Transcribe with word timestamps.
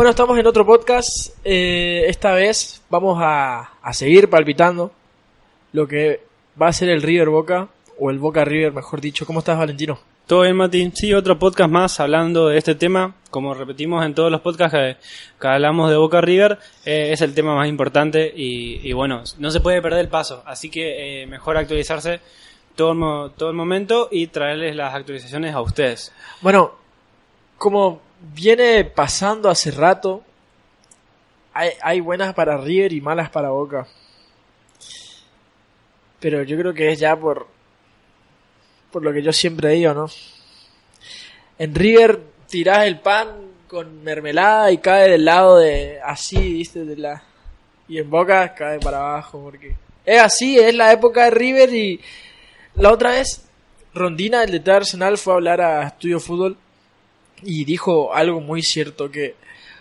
Bueno, 0.00 0.12
estamos 0.12 0.38
en 0.38 0.46
otro 0.46 0.64
podcast. 0.64 1.36
Eh, 1.44 2.04
esta 2.06 2.32
vez 2.32 2.80
vamos 2.88 3.18
a, 3.20 3.74
a 3.82 3.92
seguir 3.92 4.30
palpitando 4.30 4.90
lo 5.74 5.86
que 5.86 6.22
va 6.58 6.68
a 6.68 6.72
ser 6.72 6.88
el 6.88 7.02
River 7.02 7.28
Boca, 7.28 7.68
o 7.98 8.10
el 8.10 8.18
Boca 8.18 8.42
River, 8.42 8.72
mejor 8.72 9.02
dicho. 9.02 9.26
¿Cómo 9.26 9.40
estás, 9.40 9.58
Valentino? 9.58 9.98
Todo 10.26 10.40
bien, 10.40 10.56
Mati. 10.56 10.90
Sí, 10.94 11.12
otro 11.12 11.38
podcast 11.38 11.70
más 11.70 12.00
hablando 12.00 12.48
de 12.48 12.56
este 12.56 12.74
tema. 12.76 13.14
Como 13.28 13.52
repetimos 13.52 14.02
en 14.06 14.14
todos 14.14 14.32
los 14.32 14.40
podcasts 14.40 14.74
que, 14.74 14.96
que 15.38 15.46
hablamos 15.46 15.90
de 15.90 15.98
Boca 15.98 16.22
River, 16.22 16.58
eh, 16.86 17.12
es 17.12 17.20
el 17.20 17.34
tema 17.34 17.54
más 17.54 17.68
importante 17.68 18.32
y, 18.34 18.80
y 18.82 18.94
bueno, 18.94 19.22
no 19.36 19.50
se 19.50 19.60
puede 19.60 19.82
perder 19.82 20.00
el 20.00 20.08
paso. 20.08 20.42
Así 20.46 20.70
que 20.70 21.24
eh, 21.24 21.26
mejor 21.26 21.58
actualizarse 21.58 22.20
todo 22.74 23.28
todo 23.32 23.50
el 23.50 23.54
momento 23.54 24.08
y 24.10 24.28
traerles 24.28 24.74
las 24.74 24.94
actualizaciones 24.94 25.54
a 25.54 25.60
ustedes. 25.60 26.10
Bueno, 26.40 26.72
como 27.58 28.00
viene 28.20 28.84
pasando 28.84 29.48
hace 29.48 29.70
rato, 29.70 30.22
hay, 31.52 31.70
hay 31.82 32.00
buenas 32.00 32.34
para 32.34 32.58
River 32.58 32.92
y 32.92 33.00
malas 33.00 33.30
para 33.30 33.50
Boca. 33.50 33.86
Pero 36.20 36.42
yo 36.42 36.56
creo 36.58 36.74
que 36.74 36.92
es 36.92 36.98
ya 36.98 37.16
por, 37.16 37.46
por 38.92 39.02
lo 39.02 39.12
que 39.12 39.22
yo 39.22 39.32
siempre 39.32 39.70
digo, 39.70 39.94
¿no? 39.94 40.06
En 41.58 41.74
River 41.74 42.20
tirás 42.48 42.86
el 42.86 43.00
pan 43.00 43.28
con 43.68 44.02
mermelada 44.02 44.70
y 44.70 44.78
cae 44.78 45.10
del 45.10 45.24
lado 45.24 45.58
de 45.58 46.00
así, 46.04 46.54
¿viste? 46.54 46.84
De 46.84 46.96
la, 46.96 47.22
y 47.88 47.98
en 47.98 48.10
Boca 48.10 48.54
cae 48.54 48.78
para 48.80 48.98
abajo, 48.98 49.40
porque 49.42 49.76
es 50.04 50.20
así, 50.20 50.58
es 50.58 50.74
la 50.74 50.92
época 50.92 51.24
de 51.24 51.30
River 51.30 51.74
y 51.74 52.00
la 52.74 52.92
otra 52.92 53.12
vez 53.12 53.46
Rondina, 53.94 54.44
el 54.44 54.62
de 54.62 54.72
Arsenal, 54.72 55.18
fue 55.18 55.32
a 55.32 55.36
hablar 55.36 55.60
a 55.60 55.86
Estudio 55.86 56.20
Fútbol 56.20 56.56
y 57.42 57.64
dijo 57.64 58.14
algo 58.14 58.40
muy 58.40 58.62
cierto, 58.62 59.10
que 59.10 59.34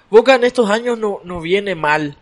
Boca 0.10 0.36
en 0.36 0.44
estos 0.44 0.70
años 0.72 0.98
no, 0.98 1.22
no 1.24 1.40
viene 1.40 1.76
mal, 1.76 2.18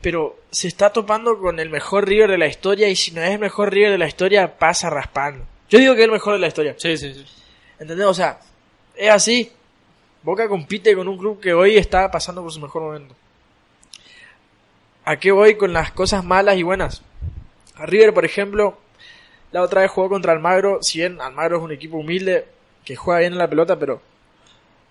pero 0.00 0.36
se 0.50 0.66
está 0.66 0.92
topando 0.92 1.38
con 1.38 1.60
el 1.60 1.70
mejor 1.70 2.08
River 2.08 2.30
de 2.30 2.38
la 2.38 2.48
historia 2.48 2.88
y 2.88 2.96
si 2.96 3.12
no 3.12 3.22
es 3.22 3.30
el 3.30 3.38
mejor 3.38 3.72
River 3.72 3.92
de 3.92 3.98
la 3.98 4.08
historia 4.08 4.58
pasa 4.58 4.90
raspando. 4.90 5.44
Yo 5.68 5.78
digo 5.78 5.94
que 5.94 6.00
es 6.00 6.06
el 6.06 6.12
mejor 6.12 6.34
de 6.34 6.40
la 6.40 6.48
historia. 6.48 6.74
Sí, 6.78 6.96
sí, 6.96 7.14
sí. 7.14 7.24
¿Entendés? 7.78 8.06
O 8.06 8.14
sea, 8.14 8.40
es 8.96 9.10
así. 9.10 9.52
Boca 10.22 10.48
compite 10.48 10.96
con 10.96 11.06
un 11.06 11.16
club 11.16 11.40
que 11.40 11.52
hoy 11.52 11.76
está 11.76 12.10
pasando 12.10 12.42
por 12.42 12.50
su 12.50 12.60
mejor 12.60 12.82
momento. 12.82 13.14
¿A 15.04 15.16
qué 15.18 15.30
voy 15.30 15.56
con 15.56 15.72
las 15.72 15.92
cosas 15.92 16.24
malas 16.24 16.56
y 16.56 16.62
buenas? 16.64 17.02
A 17.76 17.86
River, 17.86 18.12
por 18.12 18.24
ejemplo, 18.24 18.76
la 19.52 19.62
otra 19.62 19.82
vez 19.82 19.90
jugó 19.90 20.08
contra 20.08 20.32
Almagro. 20.32 20.82
Si 20.82 20.98
bien 20.98 21.20
Almagro 21.20 21.58
es 21.58 21.62
un 21.62 21.72
equipo 21.72 21.98
humilde 21.98 22.46
que 22.84 22.96
juega 22.96 23.20
bien 23.20 23.32
en 23.32 23.38
la 23.38 23.48
pelota, 23.48 23.78
pero, 23.78 24.02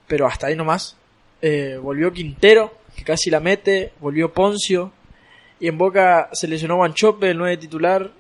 pero 0.08 0.26
hasta 0.26 0.48
ahí 0.48 0.56
nomás. 0.56 0.96
Eh, 1.42 1.78
volvió 1.82 2.12
Quintero, 2.12 2.74
que 2.96 3.04
casi 3.04 3.30
la 3.30 3.40
mete. 3.40 3.94
Volvió 4.00 4.34
Poncio. 4.34 4.92
Y 5.60 5.68
en 5.68 5.78
Boca 5.78 6.30
se 6.34 6.48
lesionó 6.48 6.78
Guanchope, 6.78 7.32
el 7.32 7.38
9 7.38 7.58
titular. 7.58 8.12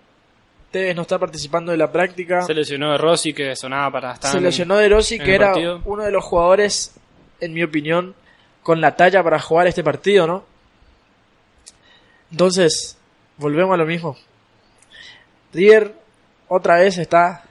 Tevez 0.72 0.96
no 0.96 1.04
está 1.04 1.18
participando 1.18 1.72
de 1.72 1.78
la 1.78 1.92
práctica. 1.92 2.42
Se 2.42 2.54
lesionó 2.54 2.92
de 2.92 2.98
Rossi 2.98 3.34
que 3.34 3.56
sonaba 3.56 3.92
para 3.92 4.14
estar. 4.14 4.32
Se 4.32 4.42
lesionó 4.42 4.76
De 4.78 4.90
Rossi, 4.90 5.18
que 5.18 5.34
era 5.34 5.54
partido. 5.54 5.82
uno 5.86 6.04
de 6.04 6.12
los 6.12 6.24
jugadores, 6.24 6.96
en 7.40 7.54
mi 7.54 7.64
opinión, 7.64 8.16
con 8.64 8.82
la 8.82 8.96
talla 8.96 9.24
para 9.24 9.40
jugar 9.40 9.68
este 9.68 9.84
partido, 9.84 10.28
¿no? 10.28 10.44
Entonces, 12.32 12.98
volvemos 13.38 13.74
a 13.74 13.78
lo 13.78 13.86
mismo. 13.86 14.18
River 15.54 15.94
otra 16.50 16.76
vez 16.76 16.98
está 16.98 17.44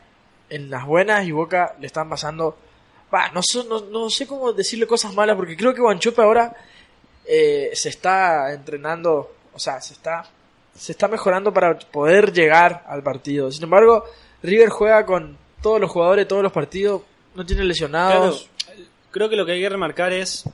en 0.51 0.69
las 0.69 0.85
buenas 0.85 1.27
y 1.27 1.33
Boca 1.33 1.75
le 1.81 1.87
están 1.87 2.09
pasando... 2.09 2.59
No, 3.11 3.41
no, 3.69 3.81
no 3.87 4.11
sé 4.11 4.27
cómo 4.27 4.53
decirle 4.53 4.87
cosas 4.87 5.15
malas 5.15 5.37
porque 5.37 5.57
creo 5.57 5.73
que 5.73 5.81
Guanchope 5.81 6.23
ahora 6.23 6.55
eh, 7.25 7.71
se 7.73 7.89
está 7.89 8.53
entrenando, 8.53 9.35
o 9.53 9.59
sea, 9.59 9.81
se 9.81 9.95
está, 9.95 10.25
se 10.75 10.93
está 10.93 11.09
mejorando 11.09 11.53
para 11.53 11.79
poder 11.79 12.33
llegar 12.33 12.85
al 12.87 13.03
partido. 13.03 13.51
Sin 13.51 13.65
embargo, 13.65 14.05
River 14.43 14.69
juega 14.69 15.07
con 15.07 15.39
todos 15.63 15.81
los 15.81 15.91
jugadores, 15.91 16.29
todos 16.29 16.43
los 16.43 16.53
partidos, 16.53 17.03
no 17.35 17.47
tiene 17.47 17.65
lesionados. 17.65 18.49
creo 19.11 19.29
que 19.29 19.37
lo 19.37 19.47
que 19.47 19.53
hay 19.53 19.61
que 19.61 19.69
remarcar 19.69 20.13
es 20.13 20.45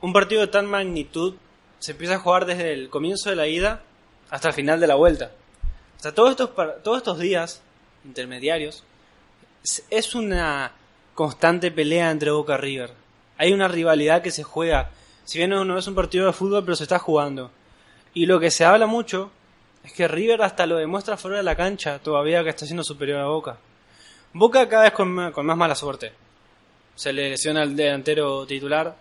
un 0.00 0.12
partido 0.12 0.40
de 0.40 0.48
tan 0.48 0.66
magnitud 0.66 1.34
se 1.78 1.92
empieza 1.92 2.14
a 2.14 2.18
jugar 2.18 2.44
desde 2.44 2.72
el 2.72 2.90
comienzo 2.90 3.30
de 3.30 3.36
la 3.36 3.46
ida 3.46 3.82
hasta 4.30 4.48
el 4.48 4.54
final 4.54 4.80
de 4.80 4.86
la 4.86 4.96
vuelta. 4.96 5.30
O 5.98 6.02
sea, 6.02 6.12
todos 6.12 6.30
estos, 6.30 6.50
todos 6.82 6.98
estos 6.98 7.18
días 7.18 7.62
intermediarios 8.04 8.84
es 9.90 10.14
una 10.14 10.72
constante 11.18 11.72
pelea 11.72 12.12
entre 12.12 12.30
Boca 12.30 12.54
y 12.54 12.58
River. 12.58 12.92
Hay 13.38 13.52
una 13.52 13.66
rivalidad 13.66 14.22
que 14.22 14.30
se 14.30 14.44
juega. 14.44 14.90
Si 15.24 15.36
bien 15.38 15.50
no, 15.50 15.76
es 15.76 15.88
un 15.88 15.96
partido 15.96 16.26
de 16.26 16.32
fútbol, 16.32 16.62
pero 16.64 16.76
se 16.76 16.84
está 16.84 17.00
jugando. 17.00 17.50
Y 18.14 18.26
lo 18.26 18.38
que 18.38 18.52
se 18.52 18.64
habla 18.64 18.86
mucho 18.86 19.32
es 19.82 19.92
que 19.92 20.06
River 20.06 20.42
hasta 20.42 20.64
lo 20.66 20.76
demuestra 20.76 21.16
fuera 21.16 21.38
de 21.38 21.42
la 21.42 21.56
cancha 21.56 21.98
todavía 21.98 22.44
que 22.44 22.50
está 22.50 22.66
siendo 22.66 22.84
superior 22.84 23.18
a 23.18 23.26
Boca. 23.26 23.56
Boca 24.32 24.68
cada 24.68 24.84
vez 24.84 24.92
con 24.92 25.10
más 25.12 25.56
mala 25.56 25.74
suerte. 25.74 26.12
Se 26.94 27.12
le 27.12 27.30
lesiona 27.30 27.62
al 27.62 27.74
delantero 27.74 28.46
titular. 28.46 28.94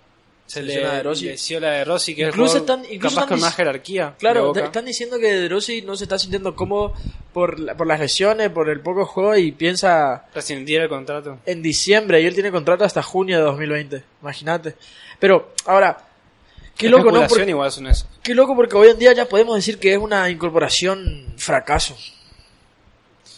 Se, 0.47 0.63
le 0.63 0.77
De 0.79 1.03
Rossi. 1.03 1.25
lesiona 1.25 1.67
a 1.67 1.71
De 1.71 1.83
Rossi, 1.85 2.15
que 2.15 2.21
Incluso 2.23 2.55
es 2.55 2.61
están- 2.61 2.85
incluso 2.89 3.15
capaz 3.17 3.25
están 3.25 3.27
con 3.27 3.39
más 3.41 3.55
jerarquía. 3.55 4.15
Claro, 4.17 4.55
están 4.55 4.85
diciendo 4.85 5.19
que 5.19 5.27
De 5.31 5.49
Rossi 5.49 5.81
no 5.81 5.95
se 5.97 6.05
está 6.05 6.17
sintiendo 6.17 6.55
cómodo 6.55 6.93
por, 7.33 7.59
la- 7.59 7.75
por 7.75 7.85
las 7.85 7.99
lesiones, 7.99 8.49
por 8.49 8.69
el 8.69 8.79
poco 8.79 9.05
juego 9.05 9.35
y 9.35 9.51
piensa 9.51 10.25
Rescindir 10.33 10.79
el 10.81 10.87
contrato. 10.89 11.39
en 11.45 11.61
diciembre 11.61 12.21
y 12.21 12.25
él 12.25 12.33
tiene 12.33 12.49
contrato 12.49 12.85
hasta 12.85 13.03
junio 13.03 13.37
de 13.37 13.43
2020. 13.43 14.03
Imagínate. 14.21 14.75
Pero 15.19 15.51
ahora, 15.65 15.97
qué 16.77 16.87
loco, 16.87 17.11
¿no? 17.11 17.27
Porque- 17.27 17.49
igual 17.49 17.69
son 17.71 17.87
eso. 17.87 18.07
qué 18.23 18.33
loco 18.33 18.55
porque 18.55 18.77
hoy 18.77 18.87
en 18.87 18.99
día 18.99 19.11
ya 19.11 19.25
podemos 19.25 19.53
decir 19.55 19.77
que 19.79 19.91
es 19.93 19.97
una 19.99 20.29
incorporación 20.29 21.25
fracaso. 21.35 21.97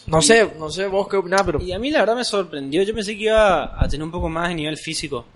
No 0.06 0.22
sé, 0.22 0.48
no 0.58 0.70
sé 0.70 0.86
vos 0.86 1.08
qué 1.08 1.16
opinás, 1.16 1.42
pero 1.44 1.60
Y 1.60 1.72
a 1.72 1.78
mí 1.78 1.90
la 1.90 2.00
verdad 2.00 2.16
me 2.16 2.24
sorprendió. 2.24 2.82
Yo 2.82 2.94
pensé 2.94 3.16
que 3.16 3.24
iba 3.24 3.80
a 3.80 3.88
tener 3.88 4.04
un 4.04 4.10
poco 4.10 4.28
más 4.28 4.48
de 4.48 4.54
nivel 4.54 4.76
físico. 4.76 5.26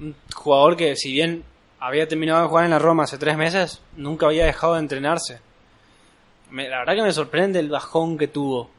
Un 0.00 0.14
jugador 0.34 0.76
que, 0.76 0.96
si 0.96 1.12
bien 1.12 1.44
había 1.80 2.06
terminado 2.08 2.42
de 2.42 2.48
jugar 2.48 2.64
en 2.64 2.70
la 2.70 2.78
Roma 2.78 3.04
hace 3.04 3.18
tres 3.18 3.36
meses, 3.36 3.80
nunca 3.96 4.26
había 4.26 4.46
dejado 4.46 4.74
de 4.74 4.80
entrenarse. 4.80 5.40
Me- 6.50 6.68
la 6.68 6.78
verdad 6.80 6.94
que 6.96 7.02
me 7.02 7.12
sorprende 7.12 7.58
el 7.58 7.68
bajón 7.68 8.16
que 8.18 8.28
tuvo. 8.28 8.70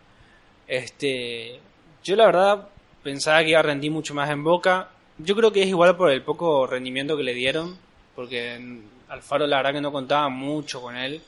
Este, 0.68 1.60
yo 2.04 2.16
la 2.16 2.26
verdad 2.26 2.68
pensaba 3.04 3.42
que 3.44 3.50
iba 3.52 3.60
a 3.60 3.64
rendir 3.64 3.92
mucho 3.92 4.14
más 4.14 4.30
en 4.30 4.44
Boca. 4.44 4.90
Yo 5.18 5.36
creo 5.36 5.52
que 5.52 5.62
es 5.64 5.68
igual 5.68 5.96
por 5.98 6.12
el 6.12 6.22
poco 6.22 6.68
rendimiento 6.68 7.18
que 7.18 7.24
le 7.24 7.34
dieron, 7.34 7.78
porque 8.16 8.82
Alfaro 9.10 9.48
la 9.48 9.58
verdad 9.58 9.74
que 9.74 9.82
no 9.82 9.92
contaba 9.92 10.30
mucho 10.30 10.82
con 10.82 10.96
él. 10.96 11.22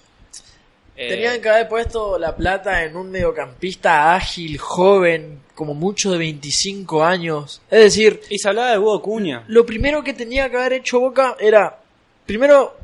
Tenían 1.08 1.42
que 1.42 1.48
haber 1.48 1.70
puesto 1.70 2.20
la 2.20 2.36
plata 2.36 2.84
en 2.84 2.98
un 2.98 3.10
mediocampista 3.10 4.14
ágil, 4.14 4.58
joven, 4.58 5.40
como 5.56 5.74
mucho 5.74 6.12
de 6.12 6.18
25 6.18 7.06
años. 7.06 7.62
Es 7.72 7.80
decir, 7.80 8.20
y 8.30 8.38
se 8.38 8.50
hablaba 8.50 8.72
de 8.72 8.80
Hugo 8.80 9.02
Cuña. 9.02 9.46
lo 9.48 9.66
primero 9.66 10.04
que 10.04 10.14
tenía 10.14 10.50
que 10.50 10.58
haber 10.58 10.74
hecho 10.74 11.00
Boca 11.00 11.38
era, 11.40 11.80
primero, 12.26 12.76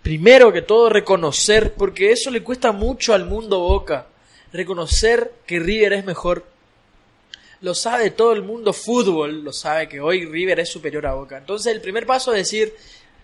primero 0.00 0.50
que 0.50 0.62
todo 0.62 0.88
reconocer, 0.88 1.74
porque 1.74 2.10
eso 2.10 2.30
le 2.30 2.42
cuesta 2.42 2.72
mucho 2.72 3.12
al 3.12 3.26
mundo 3.26 3.58
Boca, 3.58 4.06
reconocer 4.50 5.30
que 5.46 5.60
River 5.60 5.92
es 5.92 6.06
mejor. 6.06 6.46
Lo 7.60 7.74
sabe 7.74 8.12
todo 8.12 8.32
el 8.32 8.40
mundo 8.40 8.72
fútbol, 8.72 9.44
lo 9.44 9.52
sabe 9.52 9.90
que 9.90 10.00
hoy 10.00 10.24
River 10.24 10.60
es 10.60 10.70
superior 10.70 11.06
a 11.06 11.12
Boca. 11.12 11.36
Entonces 11.36 11.70
el 11.70 11.82
primer 11.82 12.06
paso 12.06 12.32
es 12.32 12.38
decir, 12.38 12.74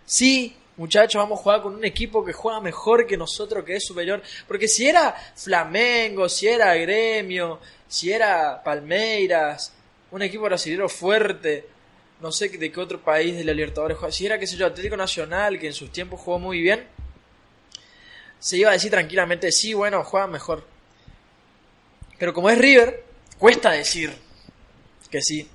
sí, 0.04 0.54
muchachos, 0.76 1.20
vamos 1.20 1.40
a 1.40 1.42
jugar 1.42 1.62
con 1.62 1.74
un 1.74 1.84
equipo 1.84 2.24
que 2.24 2.32
juega 2.32 2.60
mejor 2.60 3.06
que 3.06 3.16
nosotros, 3.16 3.64
que 3.64 3.76
es 3.76 3.84
superior. 3.84 4.22
Porque 4.46 4.68
si 4.68 4.88
era 4.88 5.14
Flamengo, 5.34 6.28
si 6.28 6.48
era 6.48 6.74
Gremio, 6.74 7.60
si 7.88 8.12
era 8.12 8.62
Palmeiras, 8.62 9.72
un 10.10 10.22
equipo 10.22 10.44
brasileño 10.44 10.88
fuerte, 10.88 11.66
no 12.20 12.32
sé 12.32 12.48
de 12.48 12.72
qué 12.72 12.80
otro 12.80 13.00
país 13.00 13.36
de 13.36 13.44
la 13.44 13.52
Libertadores 13.52 13.98
juega, 13.98 14.12
si 14.12 14.26
era, 14.26 14.38
qué 14.38 14.46
sé 14.46 14.56
yo, 14.56 14.66
Atlético 14.66 14.96
Nacional, 14.96 15.58
que 15.58 15.66
en 15.66 15.72
sus 15.72 15.92
tiempos 15.92 16.20
jugó 16.20 16.38
muy 16.38 16.60
bien, 16.60 16.86
se 18.38 18.56
iba 18.56 18.70
a 18.70 18.74
decir 18.74 18.90
tranquilamente, 18.90 19.50
sí, 19.52 19.74
bueno, 19.74 20.04
juega 20.04 20.26
mejor. 20.26 20.66
Pero 22.18 22.32
como 22.32 22.48
es 22.48 22.58
River, 22.58 23.04
cuesta 23.38 23.72
decir 23.72 24.12
que 25.10 25.20
sí. 25.20 25.48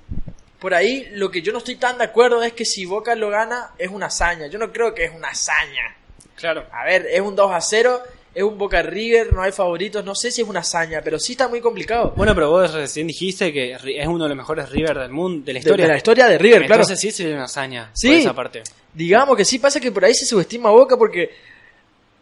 Por 0.62 0.72
ahí 0.72 1.08
lo 1.12 1.30
que 1.30 1.42
yo 1.42 1.52
no 1.52 1.58
estoy 1.58 1.76
tan 1.76 1.98
de 1.98 2.04
acuerdo 2.04 2.42
es 2.42 2.54
que 2.54 2.64
si 2.64 2.86
Boca 2.86 3.14
lo 3.14 3.28
gana 3.28 3.72
es 3.76 3.90
una 3.90 4.06
hazaña. 4.06 4.46
Yo 4.46 4.58
no 4.58 4.72
creo 4.72 4.94
que 4.94 5.04
es 5.04 5.12
una 5.14 5.28
hazaña. 5.28 5.94
Claro. 6.36 6.64
A 6.72 6.84
ver, 6.86 7.06
es 7.10 7.20
un 7.20 7.36
2 7.36 7.50
a 7.52 7.60
0, 7.60 8.00
es 8.34 8.42
un 8.42 8.56
Boca 8.56 8.80
River, 8.80 9.32
no 9.32 9.42
hay 9.42 9.52
favoritos, 9.52 10.04
no 10.04 10.14
sé 10.14 10.30
si 10.30 10.40
es 10.42 10.48
una 10.48 10.60
hazaña, 10.60 11.00
pero 11.04 11.18
sí 11.18 11.32
está 11.32 11.48
muy 11.48 11.60
complicado. 11.60 12.14
Bueno, 12.16 12.34
pero 12.34 12.48
vos 12.50 12.72
recién 12.72 13.06
dijiste 13.08 13.52
que 13.52 13.72
es 13.74 14.06
uno 14.06 14.24
de 14.24 14.28
los 14.30 14.36
mejores 14.38 14.70
River 14.70 14.98
del 14.98 15.10
mundo, 15.10 15.44
de 15.44 15.52
la 15.52 15.56
De, 15.56 15.60
historia. 15.60 15.84
de 15.84 15.90
la 15.90 15.96
historia 15.98 16.26
de 16.28 16.38
River, 16.38 16.58
claro. 16.66 16.74
Entonces 16.82 17.00
sí 17.00 17.10
sería 17.10 17.34
una 17.34 17.44
hazaña 17.44 17.90
Sí. 17.92 18.06
por 18.08 18.16
esa 18.16 18.32
parte. 18.34 18.62
Digamos 18.94 19.36
que 19.36 19.44
sí 19.44 19.58
pasa 19.58 19.78
que 19.80 19.92
por 19.92 20.04
ahí 20.04 20.14
se 20.14 20.24
subestima 20.26 20.68
a 20.68 20.72
Boca 20.72 20.96
porque 20.96 21.30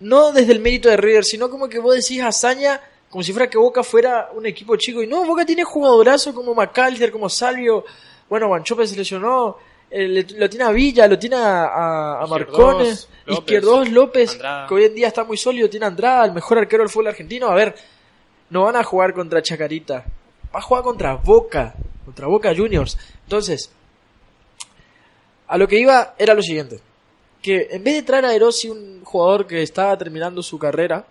no 0.01 0.33
desde 0.33 0.53
el 0.53 0.61
mérito 0.61 0.89
de 0.89 0.97
River, 0.97 1.25
sino 1.25 1.49
como 1.51 1.69
que 1.69 1.79
vos 1.79 1.95
decís 1.95 2.23
hazaña 2.23 2.81
como 3.11 3.23
si 3.25 3.33
fuera 3.33 3.51
que 3.51 3.59
Boca 3.59 3.83
fuera 3.83 4.31
un 4.35 4.47
equipo 4.47 4.77
chico. 4.77 5.03
Y 5.03 5.07
no, 5.09 5.25
Boca 5.25 5.45
tiene 5.45 5.65
jugadorazos 5.65 6.33
como 6.35 6.55
McAllister, 6.55 7.11
como 7.11 7.29
Salvio. 7.29 7.85
Bueno, 8.31 8.47
Guanchope 8.49 8.87
se 8.87 8.97
lesionó. 8.97 9.59
eh, 9.91 10.06
le- 10.06 10.23
lo 10.38 10.49
tiene 10.49 10.65
a 10.65 10.71
Villa, 10.71 11.06
lo 11.09 11.19
tiene 11.19 11.35
a, 11.37 11.65
a, 11.65 12.21
a 12.21 12.25
Izquierdos, 12.25 12.31
Marcones, 12.59 13.09
Izquierdos 13.27 13.91
López, 13.91 14.32
Andrada. 14.35 14.67
que 14.69 14.75
hoy 14.75 14.85
en 14.85 14.94
día 14.94 15.09
está 15.09 15.25
muy 15.25 15.37
sólido, 15.37 15.69
tiene 15.69 15.85
a 15.85 15.88
Andrada, 15.88 16.25
el 16.27 16.32
mejor 16.32 16.59
arquero 16.59 16.85
del 16.85 16.91
fútbol 16.91 17.09
argentino. 17.09 17.49
A 17.49 17.55
ver, 17.56 17.75
no 18.50 18.62
van 18.62 18.77
a 18.77 18.85
jugar 18.85 19.12
contra 19.12 19.43
Chacarita, 19.43 20.05
va 20.55 20.59
a 20.61 20.62
jugar 20.62 20.85
contra 20.85 21.15
Boca, 21.17 21.75
contra 22.05 22.29
Boca 22.29 22.55
Juniors. 22.56 22.97
Entonces, 23.25 23.69
a 25.49 25.59
lo 25.59 25.67
que 25.67 25.81
iba 25.81 26.15
era 26.17 26.35
lo 26.35 26.43
siguiente. 26.43 26.81
Que 27.43 27.67
en 27.73 27.83
vez 27.83 27.94
de 27.94 28.03
traer 28.03 28.26
a 28.26 28.33
Erosi 28.35 28.69
un 28.71 29.03
jugador 29.03 29.44
que 29.47 29.61
estaba 29.62 29.99
terminando 29.99 30.41
su 30.41 30.56
carrera, 30.56 31.05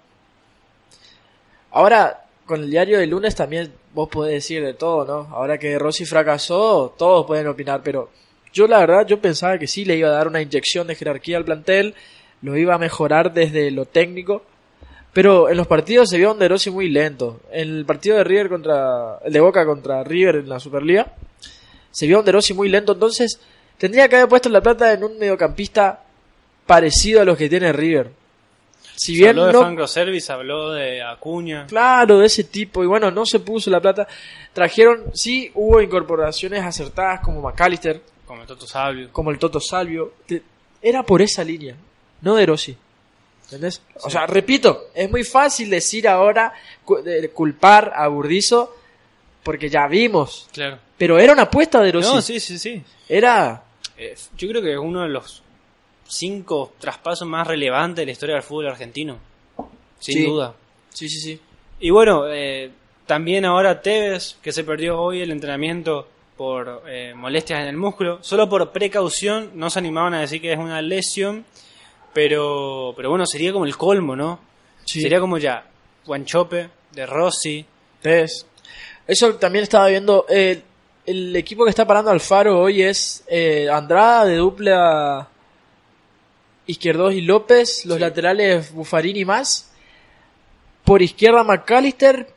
ahora 1.72 2.26
con 2.50 2.64
el 2.64 2.72
diario 2.72 2.98
de 2.98 3.06
lunes 3.06 3.36
también 3.36 3.72
vos 3.94 4.10
podés 4.10 4.34
decir 4.34 4.66
de 4.66 4.74
todo, 4.74 5.06
¿no? 5.06 5.36
Ahora 5.36 5.60
que 5.60 5.78
Rossi 5.78 6.04
fracasó, 6.04 6.96
todos 6.98 7.28
pueden 7.28 7.46
opinar, 7.46 7.82
pero 7.84 8.10
yo 8.52 8.66
la 8.66 8.80
verdad 8.80 9.06
yo 9.06 9.22
pensaba 9.22 9.60
que 9.60 9.68
sí 9.68 9.86
le 9.86 9.98
iba 9.98 10.10
a 10.10 10.14
dar 10.14 10.28
una 10.28 10.42
inyección 10.42 10.88
de 10.88 10.96
jerarquía 10.96 11.38
al 11.38 11.46
plantel, 11.46 11.94
lo 12.42 12.58
iba 12.58 12.74
a 12.74 12.80
mejorar 12.80 13.34
desde 13.36 13.70
lo 13.70 13.86
técnico, 13.86 14.42
pero 15.14 15.48
en 15.48 15.58
los 15.58 15.68
partidos 15.68 16.10
se 16.10 16.18
vio 16.18 16.30
a 16.30 16.34
un 16.34 16.40
De 16.40 16.48
Rossi 16.48 16.72
muy 16.72 16.90
lento. 16.90 17.40
En 17.52 17.70
el 17.70 17.86
partido 17.86 18.18
de 18.18 18.24
River 18.24 18.50
contra 18.50 19.20
el 19.24 19.32
de 19.32 19.40
Boca 19.40 19.64
contra 19.64 20.04
River 20.04 20.38
en 20.38 20.50
la 20.50 20.60
Superliga 20.60 21.14
se 21.92 22.08
vio 22.08 22.18
a 22.18 22.20
un 22.22 22.26
De 22.26 22.32
Rossi 22.32 22.56
muy 22.56 22.68
lento, 22.68 22.94
entonces 22.94 23.40
tendría 23.78 24.10
que 24.10 24.16
haber 24.16 24.28
puesto 24.28 24.50
la 24.50 24.62
plata 24.62 24.92
en 24.92 25.04
un 25.04 25.20
mediocampista 25.20 26.04
parecido 26.66 27.22
a 27.22 27.26
los 27.26 27.38
que 27.38 27.48
tiene 27.48 27.72
River. 27.72 28.19
Si 29.00 29.14
bien 29.14 29.30
habló 29.30 29.46
de 29.46 29.54
no 29.54 29.60
habló 30.34 30.72
de 30.74 31.02
Acuña. 31.02 31.66
Claro, 31.68 32.20
de 32.20 32.26
ese 32.26 32.44
tipo. 32.44 32.84
Y 32.84 32.88
bueno, 32.88 33.10
no 33.10 33.26
se 33.26 33.40
puso 33.40 33.70
la 33.70 33.80
plata. 33.80 34.06
Trajeron, 34.52 35.06
sí, 35.14 35.50
hubo 35.56 35.80
incorporaciones 35.82 36.62
acertadas 36.66 37.22
como 37.22 37.42
McAllister, 37.42 38.02
Como 38.26 38.42
el 38.42 38.48
Toto 38.48 38.68
Sabio. 38.68 39.10
como 39.14 39.32
el 39.32 39.40
Toto 39.40 39.62
Salvio. 39.62 40.16
Era 40.82 41.04
por 41.04 41.22
esa 41.22 41.46
línea, 41.46 41.76
no 42.22 42.36
de 42.36 42.46
Rossi. 42.46 42.76
¿Entendés? 43.46 43.82
O 44.04 44.10
sea, 44.10 44.28
repito, 44.28 44.90
es 44.94 45.10
muy 45.10 45.24
fácil 45.24 45.70
decir 45.70 46.06
ahora, 46.06 46.54
culpar 47.34 47.94
a 47.96 48.06
Burdizo, 48.10 48.76
porque 49.44 49.70
ya 49.70 49.88
vimos. 49.88 50.50
Claro. 50.52 50.78
Pero 50.98 51.18
era 51.18 51.32
una 51.32 51.44
apuesta 51.44 51.82
de 51.82 51.94
Rossi. 51.94 52.16
No, 52.16 52.22
sí, 52.22 52.38
sí, 52.42 52.60
sí. 52.60 52.84
Era. 53.08 53.64
Eh, 53.98 54.14
yo 54.36 54.50
creo 54.50 54.62
que 54.62 54.74
es 54.74 54.78
uno 54.78 55.04
de 55.04 55.10
los 55.10 55.42
cinco 56.10 56.74
traspasos 56.80 57.28
más 57.28 57.48
relevantes 57.48 58.02
de 58.02 58.06
la 58.08 58.12
historia 58.12 58.36
del 58.36 58.44
fútbol 58.44 58.68
argentino. 58.68 59.18
Sin 60.00 60.16
Sí. 60.16 60.26
duda. 60.26 60.54
Sí, 60.90 61.08
sí, 61.08 61.20
sí. 61.20 61.40
Y 61.80 61.90
bueno, 61.92 62.24
eh, 62.28 62.72
también 63.06 63.46
ahora 63.46 63.82
Tevez, 63.82 64.36
que 64.42 64.52
se 64.52 64.64
perdió 64.64 65.00
hoy 65.00 65.22
el 65.22 65.32
entrenamiento 65.32 66.08
por 66.36 66.84
eh, 66.88 67.14
molestias 67.16 67.62
en 67.62 67.68
el 67.68 67.78
músculo, 67.78 68.20
solo 68.22 68.48
por 68.50 68.72
precaución, 68.72 69.52
no 69.56 69.70
se 69.70 69.80
animaban 69.80 70.14
a 70.14 70.22
decir 70.22 70.42
que 70.42 70.54
es 70.54 70.60
una 70.60 70.82
lesión, 70.82 71.46
pero, 72.14 72.94
pero 72.96 73.10
bueno, 73.10 73.26
sería 73.26 73.52
como 73.54 73.66
el 73.66 73.78
colmo, 73.78 74.16
¿no? 74.16 74.40
Sí. 74.86 75.02
Sería 75.02 75.20
como 75.20 75.38
ya, 75.38 75.66
Guanchope, 76.06 76.70
De 76.92 77.06
Rossi, 77.06 77.66
Es- 78.02 78.46
Eso 79.06 79.36
también 79.36 79.64
estaba 79.64 79.88
viendo. 79.88 80.26
eh, 80.30 80.62
el 81.06 81.36
equipo 81.36 81.64
que 81.66 81.70
está 81.72 81.86
parando 81.86 82.12
al 82.12 82.20
faro 82.20 82.60
hoy 82.62 82.82
es 82.84 83.24
eh, 83.28 83.68
Andrada 83.72 84.26
de 84.26 84.38
dupla 84.38 85.28
Izquierdos 86.70 87.14
y 87.14 87.22
López, 87.22 87.86
los 87.86 87.96
Sí. 87.98 88.02
laterales 88.02 88.72
Buffarini 88.74 89.20
y 89.22 89.26
más. 89.26 89.72
Por 90.86 91.02
izquierda 91.02 91.44
McAllister, 91.44 92.28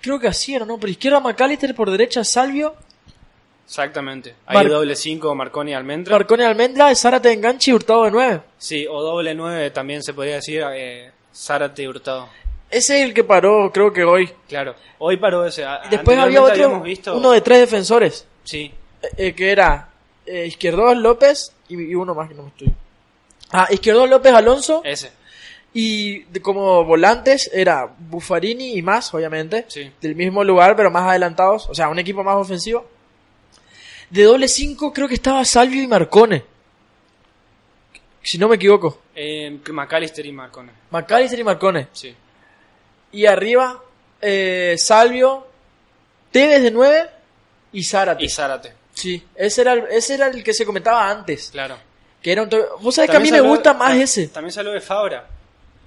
creo 0.00 0.18
que 0.20 0.28
así 0.28 0.54
era, 0.54 0.64
¿no? 0.64 0.78
Por 0.78 0.88
izquierda 0.88 1.20
McAllister, 1.20 1.74
por 1.74 1.90
derecha 1.90 2.24
Salvio, 2.24 2.74
exactamente. 3.66 4.34
Ahí 4.46 4.56
Mar- 4.56 4.68
doble 4.68 4.96
5, 4.96 5.34
Marconi 5.34 5.74
Almendra. 5.74 6.14
Marconi 6.16 6.42
Almendra, 6.44 6.94
Zárate 6.94 7.32
enganche 7.32 7.70
y 7.70 7.74
Hurtado 7.74 8.04
de 8.04 8.10
9. 8.10 8.40
sí, 8.58 8.86
o 8.88 9.02
doble 9.02 9.34
9 9.34 9.70
también 9.70 10.02
se 10.02 10.12
podría 10.14 10.36
decir 10.36 10.62
eh, 10.74 11.10
Zárate 11.34 11.82
y 11.82 11.86
Hurtado. 11.88 12.28
Ese 12.70 13.00
es 13.00 13.04
el 13.06 13.12
que 13.14 13.24
paró, 13.24 13.70
creo 13.72 13.92
que 13.92 14.02
hoy. 14.04 14.30
Claro, 14.48 14.74
hoy 14.98 15.16
paró 15.18 15.44
ese. 15.44 15.62
Y 15.86 15.88
después 15.90 16.18
había 16.18 16.42
otro, 16.42 16.80
visto- 16.80 17.16
uno 17.16 17.30
de 17.32 17.40
tres 17.42 17.58
defensores. 17.60 18.26
Sí, 18.44 18.72
Eh, 19.02 19.08
eh, 19.28 19.34
que 19.34 19.50
era 19.50 19.88
eh, 20.24 20.46
Izquierdos 20.46 20.96
López 20.96 21.52
y, 21.68 21.74
y 21.90 21.94
uno 21.94 22.14
más 22.14 22.28
que 22.28 22.34
no 22.34 22.44
me 22.44 22.48
estoy. 22.48 22.72
Ah, 23.52 23.68
Izquierdos 23.70 24.08
López 24.08 24.32
Alonso 24.32 24.80
ese. 24.84 25.12
y 25.74 26.22
como 26.40 26.84
volantes 26.84 27.50
era 27.52 27.86
Buffarini 27.98 28.74
y 28.78 28.82
más, 28.82 29.12
obviamente, 29.14 29.66
Sí. 29.68 29.90
del 30.00 30.14
mismo 30.16 30.42
lugar 30.42 30.74
pero 30.76 30.90
más 30.90 31.08
adelantados, 31.08 31.68
o 31.68 31.74
sea, 31.74 31.88
un 31.88 31.98
equipo 31.98 32.24
más 32.24 32.36
ofensivo. 32.36 32.88
De 34.10 34.24
doble 34.24 34.48
5 34.48 34.92
creo 34.92 35.08
que 35.08 35.14
estaba 35.14 35.44
Salvio 35.44 35.82
y 35.82 35.86
Marcone. 35.86 36.44
Si 38.22 38.38
no 38.38 38.48
me 38.48 38.56
equivoco. 38.56 39.00
Eh, 39.14 39.58
McAllister 39.70 40.24
y 40.26 40.32
Marconi. 40.32 40.70
McAllister 40.90 41.38
y 41.38 41.44
Marcone. 41.44 41.88
Sí. 41.92 42.14
Y 43.12 43.26
arriba 43.26 43.82
eh, 44.20 44.76
Salvio, 44.78 45.46
Tevez 46.30 46.62
de 46.62 46.70
9 46.70 47.10
y 47.72 47.82
Zárate. 47.84 48.24
Y 48.24 48.28
Zárate, 48.28 48.72
Sí, 48.94 49.22
ese 49.34 49.62
era, 49.62 49.72
el, 49.72 49.84
ese 49.90 50.14
era 50.14 50.28
el 50.28 50.44
que 50.44 50.54
se 50.54 50.64
comentaba 50.66 51.10
antes. 51.10 51.48
claro. 51.50 51.76
Que 52.22 52.32
era 52.32 52.42
un 52.44 52.50
Vos 52.80 52.94
sabés 52.94 53.10
que 53.10 53.16
a 53.16 53.20
mí 53.20 53.30
me 53.30 53.40
gusta 53.40 53.74
más 53.74 53.96
ese. 53.96 54.28
También 54.28 54.52
salió 54.52 54.70
de 54.72 54.80
Fabra. 54.80 55.26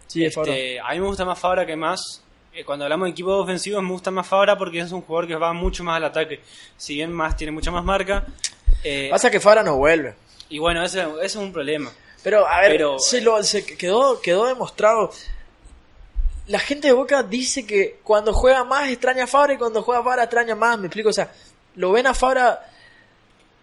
Sí, 0.08 0.22
de 0.22 0.32
Fabra. 0.32 0.52
Este, 0.54 0.80
a 0.80 0.90
mí 0.92 1.00
me 1.00 1.08
gusta 1.08 1.26
más 1.26 1.40
Fabra 1.40 1.66
que 1.66 1.76
más. 1.76 2.22
eh, 2.54 2.64
Cuando 2.66 2.86
hablamos 2.86 3.06
de 3.08 3.12
equipos 3.12 3.42
ofensivos 3.44 3.82
me 3.82 3.92
gusta 3.92 4.12
más 4.12 4.28
Fabra 4.28 4.58
porque 4.58 4.80
es 4.80 4.92
un 4.92 5.02
jugador 5.02 5.28
que 5.28 5.36
va 5.36 5.54
mucho 5.54 5.84
más 5.84 5.98
al 5.98 6.04
ataque. 6.06 6.42
Si 6.78 6.96
bien 6.96 7.12
más 7.14 7.36
tiene 7.38 7.52
mucha 7.52 7.72
más 7.72 7.84
marca. 7.84 8.26
eh, 8.84 9.08
Pasa 9.10 9.32
que 9.32 9.40
Fabra 9.40 9.64
no 9.64 9.78
vuelve. 9.78 10.16
y 10.50 10.60
bueno, 10.60 10.84
ese, 10.84 11.02
ese 11.02 11.26
es 11.26 11.36
un 11.38 11.52
problema. 11.54 11.90
Pero, 12.22 12.48
a 12.48 12.60
ver, 12.62 12.72
Pero, 12.72 12.98
se, 13.00 13.22
lo, 13.22 13.42
se 13.44 13.64
quedó, 13.66 14.20
quedó 14.20 14.48
demostrado. 14.48 15.12
La 16.48 16.60
gente 16.60 16.88
de 16.88 16.94
Boca 16.94 17.24
dice 17.24 17.66
que 17.66 18.00
cuando 18.04 18.34
juega 18.34 18.64
más 18.64 18.90
extraña 18.90 19.24
a 19.24 19.28
Fabra 19.28 19.54
y 19.54 19.58
cuando 19.58 19.82
juega 19.84 20.04
Fabra 20.04 20.24
extraña 20.24 20.56
más. 20.56 20.78
Me 20.78 20.88
explico, 20.88 21.10
o 21.10 21.14
sea, 21.14 21.32
lo 21.76 21.92
ven 21.92 22.08
a 22.08 22.14
Fabra. 22.14 22.72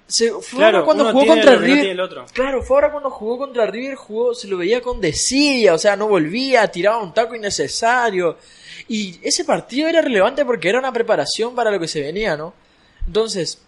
Se, 0.06 0.30
Fabra 0.30 0.70
Claro, 0.70 0.84
cuando 0.84 1.04
uno 1.04 1.12
jugó 1.12 1.26
contra 1.26 1.52
no 1.54 1.60
River. 1.60 2.00
otro. 2.00 2.26
Claro, 2.32 2.62
Fabra 2.62 2.90
cuando 2.92 3.10
jugó 3.10 3.38
contra 3.38 3.66
River 3.66 3.94
jugó, 3.94 4.34
se 4.34 4.46
lo 4.46 4.58
veía 4.58 4.82
con 4.82 5.00
desidia, 5.00 5.72
o 5.74 5.78
sea, 5.78 5.96
no 5.96 6.06
volvía, 6.08 6.66
tiraba 6.68 6.98
un 7.02 7.14
taco 7.14 7.34
innecesario. 7.34 8.36
Y 8.88 9.18
ese 9.22 9.44
partido 9.44 9.88
era 9.88 10.02
relevante 10.02 10.44
porque 10.44 10.68
era 10.68 10.78
una 10.78 10.92
preparación 10.92 11.54
para 11.54 11.70
lo 11.70 11.80
que 11.80 11.88
se 11.88 12.02
venía, 12.02 12.36
¿no? 12.36 12.52
Entonces, 13.06 13.58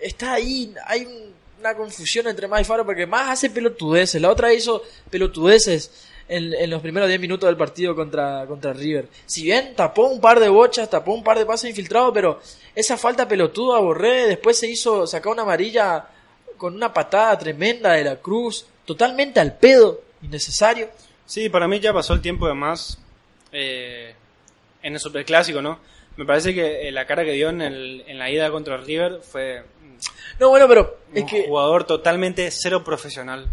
está 0.00 0.34
ahí, 0.34 0.72
hay 0.86 1.04
un- 1.06 1.32
una 1.60 1.74
confusión 1.76 2.26
entre 2.28 2.48
más 2.48 2.60
y 2.60 2.64
Fabra 2.64 2.84
porque 2.84 3.06
más 3.06 3.30
hace 3.30 3.48
pelotudeces, 3.50 4.20
la 4.20 4.30
otra 4.30 4.52
hizo 4.52 4.82
pelotudeces 5.10 5.90
en, 6.36 6.54
en 6.54 6.70
los 6.70 6.80
primeros 6.82 7.08
10 7.08 7.20
minutos 7.20 7.46
del 7.48 7.56
partido 7.56 7.94
contra, 7.94 8.46
contra 8.46 8.72
River. 8.72 9.08
Si 9.26 9.42
bien 9.44 9.74
tapó 9.76 10.06
un 10.06 10.20
par 10.20 10.40
de 10.40 10.48
bochas, 10.48 10.88
tapó 10.90 11.12
un 11.12 11.22
par 11.24 11.38
de 11.38 11.46
pases 11.46 11.70
infiltrados, 11.70 12.12
pero 12.14 12.40
esa 12.74 12.96
falta 12.96 13.28
pelotuda 13.28 13.78
Borré, 13.78 14.26
después 14.26 14.58
se 14.58 14.68
hizo 14.70 15.06
sacar 15.06 15.32
una 15.32 15.42
amarilla 15.42 16.06
con 16.56 16.74
una 16.74 16.92
patada 16.92 17.38
tremenda 17.38 17.92
de 17.92 18.04
la 18.04 18.16
Cruz, 18.16 18.64
totalmente 18.84 19.40
al 19.40 19.56
pedo, 19.58 20.00
innecesario. 20.22 20.88
Sí, 21.26 21.48
para 21.48 21.66
mí 21.68 21.80
ya 21.80 21.92
pasó 21.92 22.14
el 22.14 22.20
tiempo 22.20 22.46
de 22.46 22.54
más 22.54 22.98
eh, 23.52 24.14
en 24.82 24.94
el 24.94 25.00
superclásico, 25.00 25.60
¿no? 25.62 25.78
Me 26.16 26.24
parece 26.26 26.54
que 26.54 26.88
eh, 26.88 26.92
la 26.92 27.06
cara 27.06 27.24
que 27.24 27.32
dio 27.32 27.48
en, 27.48 27.62
el- 27.62 28.04
en 28.06 28.18
la 28.18 28.30
ida 28.30 28.50
contra 28.50 28.76
River 28.76 29.20
fue 29.22 29.62
No, 30.38 30.50
bueno, 30.50 30.68
pero 30.68 30.98
es 31.14 31.22
un 31.22 31.28
que 31.28 31.46
jugador 31.46 31.84
totalmente 31.84 32.50
cero 32.50 32.84
profesional. 32.84 33.46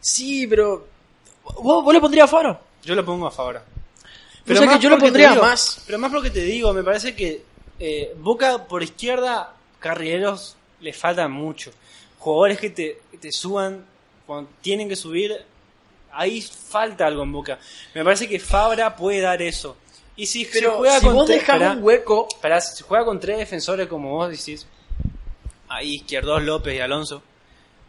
sí, 0.00 0.46
pero 0.46 0.86
vos, 1.44 1.84
vos 1.84 1.94
le 1.94 2.00
pondrías 2.00 2.24
a 2.24 2.28
Fabra. 2.28 2.60
Yo 2.82 2.94
lo 2.94 3.04
pongo 3.04 3.26
a 3.26 3.30
Fabra. 3.30 3.62
sea 4.46 4.66
que 4.68 4.78
yo 4.78 4.88
lo 4.90 4.96
porque 4.96 5.12
te 5.12 5.18
pondría 5.28 5.34
más. 5.34 5.82
Pero 5.86 5.98
más 5.98 6.10
porque 6.10 6.30
te 6.30 6.40
digo, 6.42 6.72
me 6.72 6.82
parece 6.82 7.14
que 7.14 7.42
eh, 7.78 8.14
Boca 8.18 8.64
por 8.66 8.82
izquierda, 8.82 9.54
carrileros 9.78 10.56
le 10.80 10.92
falta 10.92 11.28
mucho. 11.28 11.70
Jugadores 12.18 12.58
que 12.58 12.70
te, 12.70 13.00
que 13.10 13.18
te 13.18 13.32
suban 13.32 13.84
cuando 14.26 14.50
tienen 14.60 14.88
que 14.88 14.96
subir, 14.96 15.36
ahí 16.12 16.40
falta 16.42 17.06
algo 17.06 17.22
en 17.22 17.32
Boca. 17.32 17.58
Me 17.94 18.04
parece 18.04 18.28
que 18.28 18.38
Fabra 18.40 18.94
puede 18.96 19.20
dar 19.20 19.40
eso. 19.42 19.76
Y 20.16 20.26
si 20.26 20.44
se 20.44 20.52
Pero 20.52 20.72
juega 20.76 20.98
si 21.00 21.06
con 21.06 21.14
vos 21.14 21.26
tres- 21.26 21.40
dejás 21.40 21.58
pará, 21.58 21.72
un 21.72 21.82
hueco, 21.82 22.28
si 22.60 22.82
juega 22.84 23.04
con 23.04 23.18
tres 23.20 23.38
defensores 23.38 23.88
como 23.88 24.10
vos 24.10 24.28
decís, 24.30 24.66
ahí 25.68 25.94
Izquierdos, 25.96 26.42
López 26.42 26.74
y 26.74 26.80
Alonso. 26.80 27.22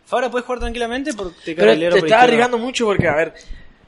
Fabra 0.05 0.29
puede 0.29 0.43
jugar 0.43 0.60
tranquilamente 0.60 1.13
porque 1.13 1.36
te 1.46 1.55
Pero 1.55 1.72
te 1.77 1.86
izquierda. 1.86 2.22
arriesgando 2.22 2.58
mucho 2.58 2.86
porque, 2.86 3.08
a 3.08 3.15
ver, 3.15 3.34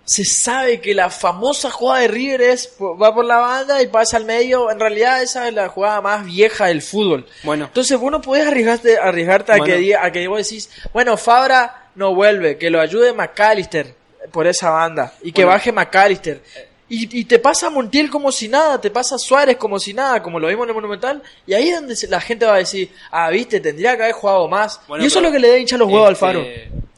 se 0.05 0.24
sabe 0.25 0.79
que 0.82 0.93
la 0.93 1.10
famosa 1.10 1.70
jugada 1.70 2.01
de 2.01 2.08
River 2.10 2.41
es 2.41 2.74
va 2.79 3.13
por 3.13 3.25
la 3.25 3.38
banda 3.38 3.82
y 3.82 3.88
pasa 3.88 4.17
al 4.17 4.25
medio. 4.25 4.70
En 4.72 4.79
realidad 4.79 5.22
esa 5.22 5.48
es 5.48 5.53
la 5.53 5.70
jugada 5.70 6.01
más 6.01 6.25
vieja 6.25 6.67
del 6.67 6.82
fútbol. 6.82 7.25
Bueno, 7.43 7.65
Entonces 7.65 7.98
vos 8.00 8.12
no 8.12 8.22
podés 8.22 8.48
arriesgarte, 8.48 8.98
arriesgarte 8.98 9.51
a, 9.53 9.58
Bueno. 9.58 9.74
que, 9.75 9.96
a 9.96 10.12
que 10.12 10.27
vos 10.27 10.38
decís, 10.48 10.70
bueno, 10.93 11.15
Fabra 11.17 11.88
no 11.96 12.13
vuelve, 12.15 12.58
que 12.58 12.70
lo 12.70 12.79
ayude 12.82 13.13
McAllister 13.13 13.96
por 14.32 14.48
esa 14.48 14.70
banda 14.70 15.13
y 15.22 15.32
que 15.32 15.43
Bueno. 15.43 15.55
baje 15.58 15.72
McAllister. 15.72 16.41
Y, 16.90 17.20
y 17.22 17.25
te 17.25 17.40
pasa 17.40 17.70
Montiel 17.70 18.10
como 18.10 18.32
si 18.32 18.48
nada, 18.48 18.80
te 18.80 18.92
pasa 18.92 19.18
Suárez 19.18 19.58
como 19.58 19.80
si 19.80 19.94
nada, 19.94 20.22
como 20.22 20.40
lo 20.40 20.48
vimos 20.48 20.63
en 20.66 20.70
el 20.70 20.75
Monumental, 20.75 21.24
y 21.48 21.54
ahí 21.54 21.70
es 21.70 21.75
donde 21.80 21.96
la 22.10 22.20
gente 22.22 22.46
va 22.46 22.56
a 22.56 22.58
decir, 22.58 22.92
ah, 23.12 23.30
viste, 23.30 23.60
tendría 23.62 23.96
que 23.96 24.04
haber 24.04 24.16
jugado 24.16 24.48
más. 24.48 24.82
Bueno, 24.88 25.04
y 25.04 25.08
eso 25.08 25.20
es 25.20 25.24
lo 25.25 25.32
que 25.32 25.40
le 25.40 25.50
da 25.50 25.58
hincha 25.58 25.78
los 25.78 25.88
huevos 25.88 26.08
al 26.08 26.13
este, 26.13 26.25
Faro. 26.25 26.40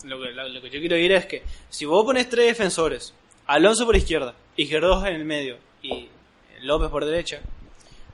Lo 0.04 0.22
que, 0.22 0.32
lo- 0.32 0.50
lo 0.50 0.62
que 0.62 0.70
yo 0.70 0.80
quiero 0.80 0.98
ir 0.98 1.12
es 1.14 1.26
que 1.28 1.44
si 1.70 1.86
vos 1.86 2.04
pones 2.04 2.28
tres 2.30 2.48
defensores, 2.48 3.14
Alonso 3.48 3.86
por 3.86 3.96
izquierda, 3.96 4.34
Izquierdos 4.58 5.06
en 5.06 5.16
el 5.16 5.26
medio 5.26 5.58
y 5.84 6.08
López 6.62 6.90
por 6.90 7.06
derecha, 7.06 7.42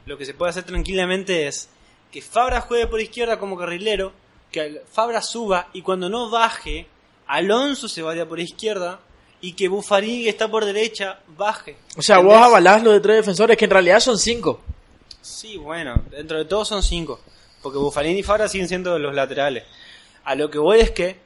lo 0.06 0.18
que 0.18 0.25
se 0.25 0.34
puede 0.34 0.50
hacer 0.50 0.63
tranquilamente 0.63 1.48
es 1.48 1.70
que 2.12 2.22
Fabra 2.22 2.62
juegue 2.62 2.88
por 2.88 3.00
izquierda 3.00 3.40
como 3.40 3.58
carrilero, 3.58 4.12
que 4.51 4.82
Fabra 4.92 5.22
suba 5.22 5.70
y 5.74 5.82
cuando 5.82 6.10
no 6.10 6.30
baje, 6.30 6.88
Alonso 7.28 7.88
se 7.88 8.01
vaya 8.01 8.25
por 8.28 8.40
izquierda 8.40 9.00
y 9.41 9.53
que 9.53 9.67
Buffarini 9.67 10.24
que 10.24 10.29
está 10.29 10.50
por 10.50 10.63
derecha 10.63 11.19
baje. 11.36 11.75
O 11.98 12.01
sea, 12.01 12.19
vos 12.19 12.36
avalás 12.36 12.83
lo 12.83 12.91
de 12.91 13.00
tres 13.00 13.17
defensores, 13.17 13.57
que 13.57 13.65
en 13.65 13.71
realidad 13.71 14.00
son 14.00 14.17
cinco. 14.17 14.62
Sí, 15.21 15.57
bueno, 15.57 16.01
dentro 16.12 16.38
de 16.38 16.45
todos 16.45 16.67
son 16.67 16.83
cinco. 16.83 17.19
Porque 17.62 17.77
Buffarini 17.77 18.19
y 18.19 18.24
Fabra 18.24 18.48
siguen 18.48 18.67
siendo 18.67 18.98
los 18.98 19.13
laterales. 19.13 19.63
A 20.24 20.36
lo 20.36 20.50
que 20.50 20.60
voy 20.60 20.79
es 20.79 20.91
que 20.91 21.17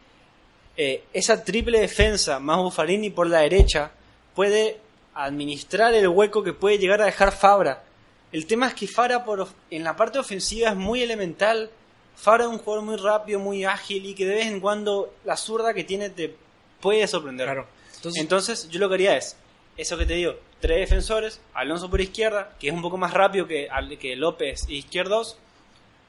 eh, 0.77 1.03
esa 1.13 1.43
triple 1.43 1.79
defensa 1.79 2.39
más 2.39 2.57
Buffarini 2.57 3.09
por 3.09 3.27
la 3.27 3.39
derecha 3.39 3.91
puede 4.33 4.79
administrar 5.13 5.93
el 5.93 6.07
hueco 6.07 6.43
que 6.43 6.53
puede 6.53 6.77
llegar 6.77 7.01
a 7.01 7.05
dejar 7.05 7.31
Fabra. 7.31 7.83
El 8.31 8.45
tema 8.47 8.67
es 8.67 8.73
que 8.73 8.87
Fabra 8.87 9.23
por, 9.23 9.47
en 9.69 9.83
la 9.83 9.95
parte 9.95 10.19
ofensiva 10.19 10.69
es 10.69 10.75
muy 10.75 11.01
elemental. 11.01 11.69
Fabra 12.15 12.45
es 12.45 12.49
un 12.49 12.59
jugador 12.59 12.85
muy 12.85 12.95
rápido, 12.97 13.39
muy 13.39 13.65
ágil 13.65 14.05
y 14.05 14.13
que 14.13 14.25
de 14.25 14.35
vez 14.35 14.47
en 14.47 14.59
cuando 14.59 15.13
la 15.23 15.37
zurda 15.37 15.73
que 15.73 15.83
tiene 15.83 16.09
te 16.09 16.35
puede 16.81 17.07
sorprender. 17.07 17.47
Claro. 17.47 17.74
Entonces, 18.05 18.21
Entonces, 18.21 18.69
yo 18.69 18.79
lo 18.79 18.87
que 18.89 18.95
haría 18.95 19.17
es, 19.17 19.35
eso 19.77 19.97
que 19.97 20.05
te 20.05 20.13
digo, 20.13 20.35
tres 20.59 20.79
defensores, 20.89 21.41
Alonso 21.53 21.89
por 21.89 21.99
izquierda, 22.01 22.51
que 22.59 22.67
es 22.67 22.73
un 22.73 22.81
poco 22.81 22.97
más 22.97 23.13
rápido 23.13 23.47
que, 23.47 23.67
que 23.99 24.15
López 24.15 24.65
y 24.67 24.77
izquierdos. 24.77 25.37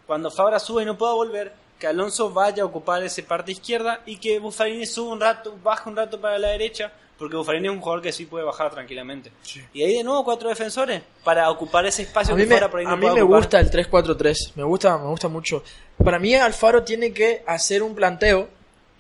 Cuando 0.07 0.31
Fabra 0.31 0.59
sube 0.59 0.83
y 0.83 0.87
no 0.87 0.97
pueda 0.97 1.13
volver, 1.15 1.53
que 1.81 1.87
Alonso 1.87 2.31
vaya 2.31 2.63
a 2.63 2.67
ocupar 2.67 3.03
ese 3.03 3.23
parte 3.23 3.53
izquierda 3.53 4.01
y 4.07 4.17
que 4.19 4.39
Buffarini 4.39 4.87
suba 4.87 5.13
un 5.13 5.21
rato, 5.21 5.57
baje 5.63 5.89
un 5.89 5.97
rato 5.97 6.21
para 6.21 6.39
la 6.39 6.49
derecha, 6.49 6.93
porque 7.19 7.37
Buffarini 7.37 7.67
es 7.69 7.73
un 7.75 7.81
jugador 7.81 8.03
que 8.03 8.13
sí 8.13 8.25
puede 8.27 8.45
bajar 8.45 8.71
tranquilamente. 8.71 9.33
Y 9.75 9.83
ahí 9.83 9.95
de 9.97 10.05
nuevo 10.05 10.25
cuatro 10.25 10.49
defensores 10.49 11.03
para 11.25 11.51
ocupar 11.51 11.85
ese 11.87 12.03
espacio 12.03 12.35
a 12.35 12.37
mí 12.37 12.45
que 12.45 12.49
me, 12.49 12.55
Fabra 12.55 12.71
por 12.71 12.81
ahí 12.81 12.87
no 12.87 12.93
a 12.93 12.97
mí 12.97 13.07
me 13.07 13.23
ocupar. 13.23 13.41
gusta 13.41 13.61
el 13.61 13.71
3-4-3, 13.71 14.53
me 14.55 14.63
gusta, 14.63 14.97
me 14.97 15.07
gusta 15.09 15.29
mucho. 15.29 15.63
Para 16.03 16.19
mí 16.19 16.35
Alfaro 16.35 16.83
tiene 16.85 17.13
que 17.13 17.43
hacer 17.47 17.83
un 17.83 17.95
planteo 17.95 18.49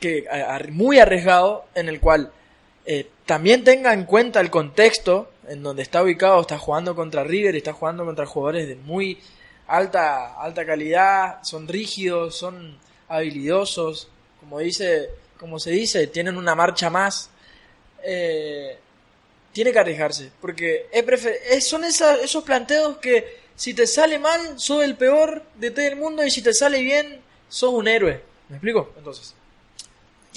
que 0.00 0.24
a- 0.30 0.56
a- 0.56 0.60
muy 0.70 0.98
arriesgado 0.98 1.64
en 1.74 1.88
el 1.88 2.00
cual 2.00 2.32
eh, 2.86 3.08
también 3.26 3.64
tenga 3.64 3.92
en 3.92 4.04
cuenta 4.04 4.40
el 4.40 4.50
contexto 4.50 5.30
en 5.48 5.62
donde 5.62 5.82
está 5.82 6.02
ubicado, 6.02 6.40
está 6.40 6.58
jugando 6.58 6.94
contra 6.94 7.24
River, 7.24 7.56
está 7.56 7.72
jugando 7.72 8.04
contra 8.04 8.26
jugadores 8.26 8.68
de 8.68 8.76
muy 8.76 9.18
alta 9.66 10.40
alta 10.40 10.64
calidad, 10.64 11.42
son 11.42 11.66
rígidos, 11.66 12.36
son 12.36 12.78
habilidosos, 13.08 14.08
como 14.40 14.60
dice, 14.60 15.10
como 15.38 15.58
se 15.58 15.72
dice, 15.72 16.06
tienen 16.06 16.36
una 16.36 16.54
marcha 16.54 16.88
más. 16.88 17.30
Eh, 18.04 18.78
tiene 19.52 19.72
que 19.72 19.78
arriesgarse, 19.78 20.30
porque 20.40 20.86
es 20.92 21.66
son 21.66 21.82
esos 21.84 22.44
planteos 22.44 22.98
que 22.98 23.40
si 23.56 23.72
te 23.72 23.86
sale 23.86 24.18
mal, 24.18 24.60
sos 24.60 24.84
el 24.84 24.96
peor 24.96 25.42
de 25.54 25.70
todo 25.70 25.86
el 25.86 25.96
mundo 25.96 26.24
y 26.24 26.30
si 26.30 26.42
te 26.42 26.52
sale 26.52 26.82
bien, 26.82 27.20
sos 27.48 27.72
un 27.72 27.88
héroe. 27.88 28.22
¿Me 28.48 28.56
explico? 28.56 28.92
Entonces. 28.98 29.34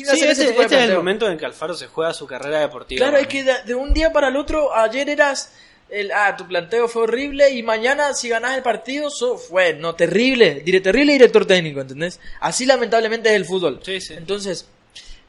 Sí, 0.06 0.12
hacer 0.12 0.30
ese 0.30 0.42
este, 0.42 0.46
tipo 0.48 0.60
de 0.60 0.66
este 0.66 0.84
es 0.84 0.90
el 0.90 0.98
momento 0.98 1.30
en 1.30 1.38
que 1.38 1.46
Alfaro 1.46 1.74
se 1.74 1.88
juega 1.88 2.14
su 2.14 2.28
carrera 2.28 2.60
deportiva. 2.60 3.06
Claro, 3.06 3.18
es 3.18 3.28
que 3.28 3.44
de, 3.44 3.54
de 3.66 3.76
un 3.76 3.94
día 3.94 4.12
para 4.12 4.28
el 4.28 4.36
otro, 4.36 4.76
ayer 4.76 5.10
eras 5.10 5.52
el, 5.90 6.12
ah, 6.12 6.36
tu 6.38 6.48
planteo 6.48 6.88
fue 6.88 7.04
horrible 7.04 7.50
y 7.52 7.64
mañana 7.64 8.14
si 8.14 8.30
ganás 8.30 8.56
el 8.56 8.64
partido, 8.64 9.10
sos, 9.10 9.50
bueno, 9.50 9.96
terrible, 9.96 10.62
dire, 10.62 10.82
terrible 10.82 11.14
director 11.14 11.46
técnico, 11.46 11.82
¿entendés? 11.82 12.20
Así 12.40 12.66
lamentablemente 12.66 13.30
es 13.30 13.36
el 13.36 13.46
fútbol. 13.46 13.80
Sí, 13.84 14.00
sí. 14.00 14.14
Entonces, 14.14 14.68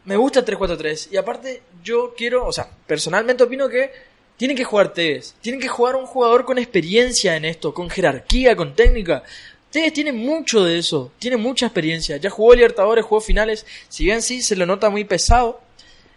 me 0.04 0.16
gusta 0.16 0.40
el 0.40 0.46
3-4-3 0.46 1.08
y 1.12 1.16
aparte 1.16 1.62
yo 1.82 2.14
quiero, 2.16 2.46
o 2.46 2.52
sea, 2.52 2.68
personalmente 2.86 3.42
opino 3.42 3.68
que 3.68 3.90
tienen 4.36 4.56
que 4.56 4.64
jugar 4.64 4.92
Tevez, 4.92 5.34
tienen 5.40 5.60
que 5.60 5.68
jugar 5.68 5.96
un 5.96 6.06
jugador 6.06 6.44
con 6.44 6.58
experiencia 6.58 7.36
en 7.36 7.44
esto, 7.44 7.74
con 7.74 7.90
jerarquía, 7.90 8.56
con 8.56 8.74
técnica. 8.74 9.22
Tevez 9.70 9.92
tiene 9.92 10.12
mucho 10.12 10.64
de 10.64 10.78
eso, 10.78 11.12
tiene 11.18 11.36
mucha 11.36 11.66
experiencia, 11.66 12.16
ya 12.16 12.30
jugó 12.30 12.54
Libertadores, 12.54 13.04
jugó 13.04 13.20
finales, 13.20 13.66
si 13.88 14.04
bien 14.04 14.20
sí 14.22 14.42
se 14.42 14.56
lo 14.56 14.66
nota 14.66 14.90
muy 14.90 15.04
pesado. 15.04 15.60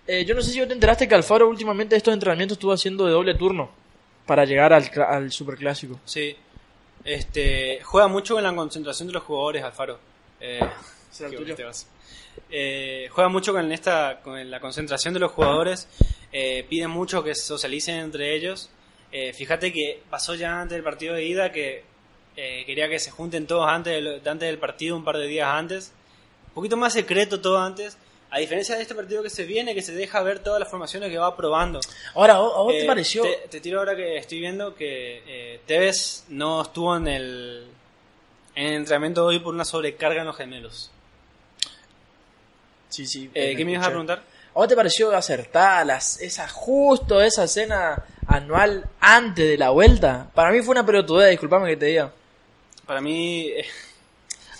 Eh, 0.08 0.26
yo 0.26 0.36
no 0.36 0.42
sé 0.42 0.52
si 0.52 0.60
vos 0.60 0.68
te 0.68 0.74
enteraste 0.74 1.08
que 1.08 1.16
Alfaro 1.16 1.48
últimamente 1.48 1.96
estos 1.96 2.14
entrenamientos 2.14 2.58
estuvo 2.58 2.74
haciendo 2.74 3.06
de 3.06 3.12
doble 3.12 3.36
turno 3.36 3.72
para 4.26 4.46
llegar 4.46 4.74
al, 4.74 4.90
al 5.08 5.32
superclásico. 5.32 6.00
Sí. 6.06 6.36
Este, 7.06 7.80
juega 7.84 8.08
mucho 8.08 8.38
en 8.38 8.44
la 8.44 8.56
concentración 8.56 9.08
de 9.08 9.14
los 9.14 9.24
jugadores, 9.24 9.64
Alfaro. 9.64 10.00
Eh. 10.40 10.60
Eh, 12.50 13.10
juega 13.12 13.30
mucho 13.30 13.54
con 13.54 13.72
esta 13.72 14.20
con 14.24 14.50
la 14.50 14.60
concentración 14.60 15.14
de 15.14 15.20
los 15.20 15.32
jugadores. 15.32 15.88
Eh, 16.32 16.66
pide 16.68 16.88
mucho 16.88 17.24
que 17.24 17.36
se 17.36 17.44
socialicen 17.44 17.96
entre 17.98 18.36
ellos. 18.36 18.70
Eh, 19.12 19.34
fíjate 19.34 19.72
que 19.72 20.02
pasó 20.10 20.34
ya 20.36 20.62
antes 20.62 20.76
del 20.76 20.84
partido 20.84 21.14
de 21.14 21.26
ida 21.26 21.52
que 21.52 21.84
eh, 22.36 22.64
quería 22.66 22.90
que 22.90 23.00
se 23.00 23.12
junten 23.12 23.48
todos 23.48 23.68
antes 23.68 23.94
del, 23.94 24.22
antes 24.28 24.48
del 24.48 24.58
partido, 24.58 24.96
un 24.96 25.04
par 25.04 25.18
de 25.18 25.28
días 25.28 25.48
antes. 25.50 25.92
Un 26.50 26.54
poquito 26.54 26.78
más 26.78 26.94
secreto 26.94 27.42
todo 27.42 27.58
antes. 27.58 27.98
A 28.30 28.40
diferencia 28.40 28.76
de 28.76 28.82
este 28.82 28.96
partido 28.96 29.22
que 29.22 29.30
se 29.30 29.44
viene, 29.44 29.76
que 29.76 29.84
se 29.84 29.94
deja 29.94 30.24
ver 30.24 30.40
todas 30.40 30.60
las 30.60 30.68
formaciones 30.68 31.12
que 31.12 31.20
va 31.20 31.36
probando. 31.38 31.80
Ahora, 32.16 32.34
¿a 32.36 32.40
vos, 32.40 32.54
vos 32.56 32.74
te 32.74 32.84
Eh, 32.84 32.88
pareció? 32.88 33.22
Te, 33.22 33.48
te 33.48 33.62
tiro 33.62 33.78
ahora 33.78 33.96
que 33.96 34.18
estoy 34.18 34.40
viendo 34.40 34.74
que 34.74 35.22
eh, 35.28 35.60
Tevez 35.68 36.26
no 36.30 36.64
estuvo 36.64 36.98
en 36.98 37.08
el, 37.08 37.68
en 38.56 38.66
el 38.66 38.74
entrenamiento 38.74 39.24
hoy 39.26 39.38
por 39.38 39.54
una 39.54 39.66
sobrecarga 39.66 40.22
en 40.22 40.28
los 40.28 40.36
gemelos. 40.36 40.90
Sí, 42.90 43.06
sí. 43.06 43.30
Eh, 43.34 43.56
¿Qué 43.56 43.66
me 43.66 43.74
ibas 43.74 43.86
a 43.86 43.90
preguntar? 43.90 44.20
¿A 44.20 44.60
vos 44.60 44.68
te 44.68 44.76
pareció 44.76 45.16
acertada 45.16 45.84
las, 45.84 46.20
esa, 46.22 46.48
justo 46.48 47.22
esa 47.22 47.48
cena 47.48 48.04
anual 48.28 48.88
antes 49.00 49.48
de 49.48 49.58
la 49.58 49.70
vuelta? 49.70 50.30
Para 50.34 50.52
mí 50.52 50.62
fue 50.62 50.72
una 50.74 50.86
pelotudez, 50.86 51.32
disculpame 51.32 51.70
que 51.70 51.78
te 51.78 51.86
diga. 51.88 52.12
Para 52.86 53.02
mí, 53.02 53.48
eh, 53.48 53.66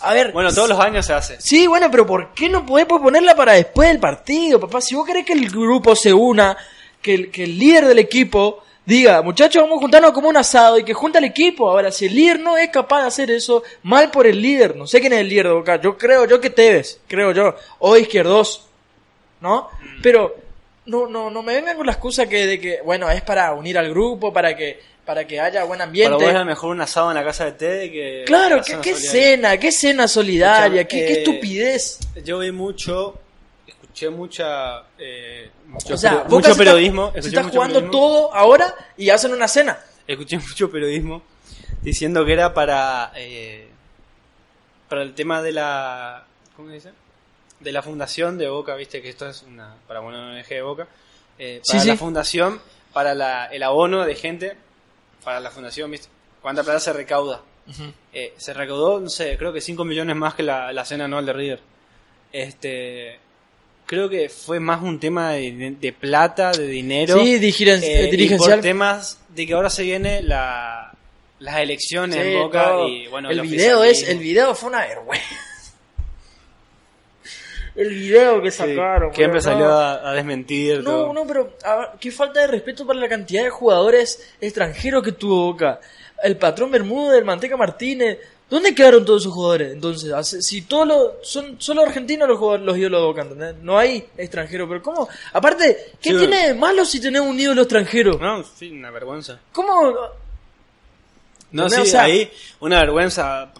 A 0.00 0.12
ver, 0.14 0.32
bueno, 0.32 0.52
todos 0.52 0.68
los 0.68 0.80
años 0.80 1.06
se 1.06 1.12
hace. 1.12 1.40
Sí, 1.40 1.66
bueno, 1.66 1.90
pero 1.90 2.06
¿por 2.06 2.32
qué 2.34 2.48
no 2.48 2.64
podés 2.64 2.86
ponerla 2.86 3.34
para 3.34 3.52
después 3.52 3.88
del 3.88 3.98
partido, 3.98 4.60
papá? 4.60 4.80
Si 4.80 4.94
vos 4.94 5.06
querés 5.06 5.24
que 5.24 5.32
el 5.32 5.50
grupo 5.50 5.94
se 5.94 6.12
una, 6.12 6.56
que 7.00 7.14
el, 7.14 7.30
que 7.30 7.44
el 7.44 7.58
líder 7.58 7.86
del 7.86 7.98
equipo 7.98 8.62
diga, 8.84 9.22
muchachos, 9.22 9.62
vamos 9.62 9.78
a 9.78 9.80
juntarnos 9.80 10.12
como 10.12 10.28
un 10.28 10.36
asado 10.36 10.78
y 10.78 10.84
que 10.84 10.94
junta 10.94 11.18
el 11.18 11.24
equipo. 11.24 11.70
Ahora, 11.70 11.90
si 11.90 12.06
el 12.06 12.14
líder 12.14 12.40
no 12.40 12.56
es 12.56 12.70
capaz 12.70 13.02
de 13.02 13.08
hacer 13.08 13.30
eso, 13.30 13.62
mal 13.82 14.10
por 14.10 14.26
el 14.26 14.40
líder. 14.40 14.76
No 14.76 14.86
sé 14.86 15.00
quién 15.00 15.12
es 15.12 15.20
el 15.20 15.28
líder 15.28 15.48
de 15.48 15.52
Boca. 15.52 15.80
Yo 15.80 15.96
creo 15.96 16.26
yo 16.26 16.40
que 16.40 16.50
Tevez, 16.50 17.00
creo 17.06 17.32
yo. 17.32 17.54
O 17.78 17.96
Izquierdos, 17.96 18.66
¿no? 19.40 19.68
Pero 20.02 20.34
no, 20.86 21.06
no, 21.08 21.30
no 21.30 21.42
me 21.42 21.54
vengan 21.54 21.76
con 21.76 21.86
la 21.86 21.92
excusa 21.92 22.26
que 22.26 22.46
de 22.46 22.60
que, 22.60 22.80
bueno, 22.84 23.10
es 23.10 23.22
para 23.22 23.52
unir 23.54 23.78
al 23.78 23.88
grupo, 23.90 24.32
para 24.32 24.54
que, 24.56 24.80
para 25.04 25.26
que 25.26 25.40
haya 25.40 25.64
buen 25.64 25.78
Para 25.78 25.84
ambiente. 25.88 26.14
vos 26.14 26.22
es 26.24 26.34
a 26.34 26.44
mejor 26.44 26.70
un 26.70 26.80
asado 26.80 27.10
en 27.10 27.16
la 27.16 27.24
casa 27.24 27.44
de 27.46 27.52
Tede 27.52 27.90
que... 27.92 28.22
Claro, 28.26 28.56
la 28.56 28.62
¿qué, 28.62 28.70
cena 28.72 28.82
qué 28.82 28.94
cena? 28.94 29.56
¿Qué 29.58 29.72
cena 29.72 30.08
solidaria? 30.08 30.84
¿Qué, 30.86 30.98
qué 31.06 31.12
eh, 31.14 31.18
estupidez? 31.18 31.98
Yo 32.24 32.38
vi 32.38 32.52
mucho, 32.52 33.18
escuché 33.66 34.10
mucha... 34.10 34.82
eh, 34.98 35.50
mucho 35.66 35.94
O 35.94 35.96
sea, 35.96 36.10
pero- 36.24 36.24
mucho 36.36 36.50
está- 36.52 36.58
periodismo. 36.58 37.12
Se 37.14 37.18
está 37.28 37.42
mucho 37.42 37.54
jugando 37.54 37.74
periodismo. 37.80 37.90
todo 38.06 38.34
ahora 38.34 38.74
y 38.96 39.10
hacen 39.10 39.32
una 39.32 39.48
cena. 39.48 39.78
escuché 40.06 40.38
mucho 40.38 40.70
periodismo 40.70 41.22
diciendo 41.82 42.24
que 42.24 42.32
era 42.32 42.54
para 42.54 43.12
eh, 43.16 43.68
para 44.88 45.02
el 45.02 45.14
tema 45.14 45.42
de 45.42 45.52
la 45.52 46.24
¿cómo 46.56 46.68
se 46.68 46.74
dice? 46.76 46.90
De 47.64 47.72
la 47.72 47.82
fundación 47.82 48.38
de 48.38 48.48
Boca 48.48 48.76
viste 48.76 49.02
que 49.02 49.08
esto 49.08 49.28
es 49.28 49.42
una 49.42 49.74
para 49.88 50.00
una 50.00 50.30
ONG 50.36 50.46
de 50.48 50.62
Boca 50.62 50.86
eh, 51.38 51.60
para 51.66 51.80
sí. 51.80 51.88
la 51.88 51.96
fundación 51.96 52.60
para 52.92 53.14
la, 53.14 53.46
el 53.46 53.62
abono 53.64 54.04
de 54.04 54.14
gente 54.14 54.56
para 55.24 55.40
la 55.40 55.50
fundación 55.50 55.90
viste 55.90 56.08
cuánta 56.42 56.62
plata 56.62 56.78
se 56.80 56.92
recauda 56.92 57.40
Eh, 58.12 58.34
se 58.36 58.52
recaudó 58.52 59.00
no 59.00 59.08
sé 59.08 59.36
creo 59.38 59.52
que 59.52 59.60
5 59.62 59.84
millones 59.84 60.14
más 60.16 60.34
que 60.34 60.42
la, 60.42 60.70
la 60.72 60.84
cena 60.84 61.06
anual 61.06 61.24
de 61.26 61.32
River 61.32 61.60
este 62.32 63.18
creo 63.86 64.08
que 64.08 64.28
fue 64.28 64.60
más 64.60 64.82
un 64.82 64.98
tema 65.00 65.32
de, 65.32 65.76
de 65.80 65.92
plata 65.92 66.52
de 66.52 66.66
dinero 66.66 67.18
Sí, 67.18 67.38
digiren- 67.38 67.82
eh, 67.82 68.04
eh, 68.04 68.08
y 68.08 68.10
dirigencial. 68.10 68.56
por 68.56 68.62
temas 68.62 69.20
de 69.28 69.46
que 69.46 69.52
ahora 69.54 69.70
se 69.70 69.82
viene 69.82 70.22
la, 70.22 70.92
las 71.38 71.56
elecciones 71.58 72.16
Sí, 72.22 72.32
en 72.34 72.42
Boca 72.42 72.76
y 72.88 73.06
bueno 73.08 73.30
el 73.30 73.38
el 73.40 73.46
video 73.46 73.84
es, 73.84 74.08
el 74.08 74.18
video 74.18 74.54
fue 74.54 74.68
una 74.70 74.80
vergüenza. 74.86 75.26
El 77.76 77.88
video 77.90 78.40
que 78.42 78.50
sacaron. 78.50 79.10
que 79.12 79.26
boludo, 79.26 79.40
salió 79.40 79.66
no. 79.68 79.74
a, 79.74 80.10
a 80.10 80.12
desmentir. 80.14 80.78
No, 80.78 80.84
todo. 80.90 81.12
no, 81.12 81.26
pero 81.26 81.56
a 81.64 81.92
qué 82.00 82.10
falta 82.10 82.40
de 82.40 82.46
respeto 82.48 82.86
para 82.86 82.98
la 83.00 83.08
cantidad 83.08 83.42
de 83.42 83.50
jugadores 83.50 84.34
extranjeros 84.40 85.02
que 85.02 85.12
tuvo 85.12 85.52
Boca. 85.52 85.80
El 86.22 86.36
patrón 86.36 86.70
Bermúdez, 86.70 87.18
el 87.18 87.24
Manteca 87.24 87.56
Martínez. 87.56 88.18
¿Dónde 88.48 88.74
quedaron 88.74 89.04
todos 89.04 89.22
esos 89.22 89.32
jugadores? 89.32 89.72
Entonces, 89.72 90.12
hace- 90.12 90.42
si 90.42 90.62
todos 90.62 90.86
los, 90.86 91.10
son 91.22 91.56
solo 91.60 91.82
argentinos 91.82 92.28
los 92.28 92.38
jugadores, 92.38 92.64
los 92.66 92.76
ídolos 92.76 93.00
de 93.00 93.06
Boca, 93.06 93.22
¿entendés? 93.22 93.56
No 93.62 93.78
hay 93.78 94.06
extranjeros, 94.18 94.68
pero 94.68 94.82
¿cómo? 94.82 95.08
Aparte, 95.32 95.92
¿qué 96.00 96.10
Sí, 96.10 96.16
tiene 96.18 96.48
de 96.48 96.54
malo 96.54 96.84
si 96.84 97.00
tenés 97.00 97.22
un 97.22 97.40
ídolo 97.40 97.62
extranjero? 97.62 98.18
No, 98.20 98.44
sí, 98.44 98.70
una 98.70 98.90
vergüenza. 98.90 99.40
¿Cómo? 99.50 99.92
No, 101.50 101.64
¿Entendés? 101.64 101.74
sí, 101.74 101.80
O 101.80 101.84
sea- 101.90 102.02
ahí 102.02 102.30
una 102.60 102.78
vergüenza 102.80 103.52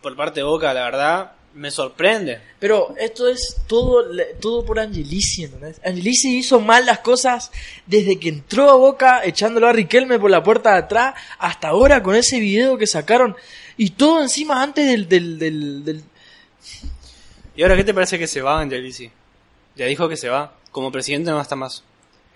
por 0.00 0.16
parte 0.16 0.40
de 0.40 0.44
Boca, 0.44 0.72
la 0.72 0.84
verdad, 0.84 1.32
me 1.58 1.70
sorprende. 1.70 2.40
Pero 2.58 2.94
esto 2.98 3.28
es 3.28 3.56
todo, 3.66 4.04
todo 4.40 4.64
por 4.64 4.78
Angelici, 4.78 5.44
¿entendés? 5.44 5.80
Angelici 5.84 6.38
hizo 6.38 6.60
mal 6.60 6.86
las 6.86 7.00
cosas 7.00 7.50
desde 7.86 8.18
que 8.18 8.28
entró 8.28 8.70
a 8.70 8.76
Boca, 8.76 9.22
echándolo 9.24 9.66
a 9.68 9.72
Riquelme 9.72 10.18
por 10.18 10.30
la 10.30 10.42
puerta 10.42 10.72
de 10.72 10.78
atrás, 10.78 11.14
hasta 11.38 11.68
ahora 11.68 12.02
con 12.02 12.14
ese 12.14 12.38
video 12.40 12.78
que 12.78 12.86
sacaron. 12.86 13.36
Y 13.76 13.90
todo 13.90 14.22
encima 14.22 14.62
antes 14.62 14.86
del... 14.86 15.08
del, 15.08 15.38
del, 15.38 15.84
del- 15.84 16.02
¿Y 17.56 17.62
ahora 17.62 17.76
qué 17.76 17.84
te 17.84 17.92
parece 17.94 18.18
que 18.18 18.26
se 18.28 18.40
va 18.40 18.60
Angelici? 18.60 19.10
Ya 19.74 19.86
dijo 19.86 20.08
que 20.08 20.16
se 20.16 20.28
va. 20.28 20.54
Como 20.70 20.92
presidente 20.92 21.30
no 21.30 21.40
está 21.40 21.56
más. 21.56 21.82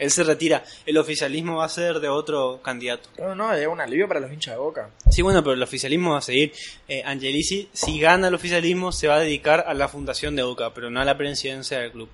Él 0.03 0.11
se 0.11 0.25
retira. 0.25 0.65
El 0.85 0.99
oficialismo 0.99 1.59
va 1.59 1.67
a 1.67 1.69
ser 1.69 2.01
de 2.01 2.09
otro 2.09 2.61
candidato. 2.61 3.09
No, 3.19 3.37
no, 3.37 3.53
es 3.55 3.67
un 3.69 3.81
alivio 3.81 4.09
para 4.09 4.19
los 4.19 4.33
hinchas 4.33 4.55
de 4.55 4.59
Boca. 4.59 4.91
Sí, 5.09 5.23
bueno, 5.23 5.45
pero 5.45 5.55
el 5.55 5.63
oficialismo 5.63 6.11
va 6.13 6.19
a 6.19 6.23
seguir. 6.23 6.53
Eh, 6.89 7.03
Angelici, 7.05 7.69
si 7.73 8.01
gana 8.01 8.27
el 8.27 8.35
oficialismo, 8.35 8.91
se 8.91 9.07
va 9.07 9.15
a 9.17 9.21
dedicar 9.21 9.65
a 9.65 9.75
la 9.75 9.87
fundación 9.87 10.35
de 10.35 10.43
Boca, 10.43 10.75
pero 10.75 10.91
no 10.91 11.01
a 11.01 11.05
la 11.05 11.17
presidencia 11.17 11.79
del 11.79 11.93
club. 11.93 12.09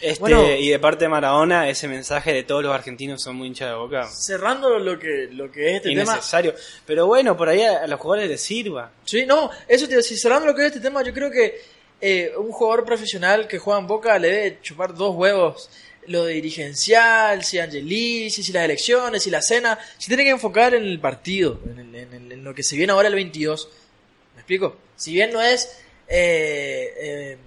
Este, 0.00 0.20
Bueno. 0.20 0.48
y 0.48 0.68
de 0.68 0.78
parte 0.78 1.04
de 1.04 1.08
Maradona, 1.08 1.68
ese 1.68 1.88
mensaje 1.88 2.32
de 2.32 2.44
todos 2.44 2.62
los 2.62 2.72
argentinos 2.72 3.20
son 3.20 3.34
muy 3.36 3.48
hinchas 3.48 3.70
de 3.70 3.74
Boca. 3.74 4.08
Cerrando 4.08 4.78
lo 4.78 4.98
que, 5.00 5.28
lo 5.32 5.50
que 5.50 5.70
es 5.70 5.76
este 5.76 5.88
tema... 5.88 6.02
innecesario. 6.02 6.54
Pero 6.86 7.06
bueno, 7.08 7.36
por 7.36 7.48
ahí 7.48 7.62
a, 7.62 7.82
a 7.82 7.86
los 7.88 7.98
jugadores 7.98 8.30
les 8.30 8.40
sirva. 8.40 8.92
Sí, 9.04 9.26
no, 9.26 9.50
eso 9.66 9.86
te 9.86 9.92
iba 9.92 9.98
a 9.98 10.02
decir, 10.02 10.18
cerrando 10.18 10.46
lo 10.46 10.54
que 10.54 10.62
es 10.62 10.68
este 10.68 10.80
tema, 10.80 11.02
yo 11.02 11.12
creo 11.12 11.30
que 11.32 11.60
eh, 12.00 12.32
un 12.36 12.50
jugador 12.50 12.84
profesional 12.84 13.46
que 13.46 13.58
juega 13.58 13.78
en 13.78 13.86
Boca 13.86 14.18
le 14.18 14.28
debe 14.28 14.58
chupar 14.60 14.92
dos 14.94 15.14
huevos. 15.14 15.70
Lo 16.08 16.24
de 16.24 16.34
dirigencial, 16.34 17.44
si 17.44 17.58
Angelici, 17.60 18.42
si 18.42 18.52
las 18.52 18.64
elecciones, 18.64 19.22
si 19.22 19.30
la 19.30 19.40
cena. 19.42 19.78
Si 19.98 20.08
tiene 20.08 20.24
que 20.24 20.30
enfocar 20.30 20.74
en 20.74 20.82
el 20.84 20.98
partido, 20.98 21.60
en, 21.64 21.78
el- 21.78 21.94
en 21.94 22.12
el- 22.14 22.32
en 22.32 22.44
lo 22.44 22.54
que 22.54 22.62
se 22.64 22.76
viene 22.76 22.92
ahora 22.92 23.08
el 23.08 23.14
22. 23.14 23.68
¿Me 24.34 24.40
explico? 24.40 24.76
Si 24.96 25.12
bien 25.12 25.32
no 25.32 25.40
es, 25.40 25.78
eh, 26.08 26.92
eh, 26.98 27.38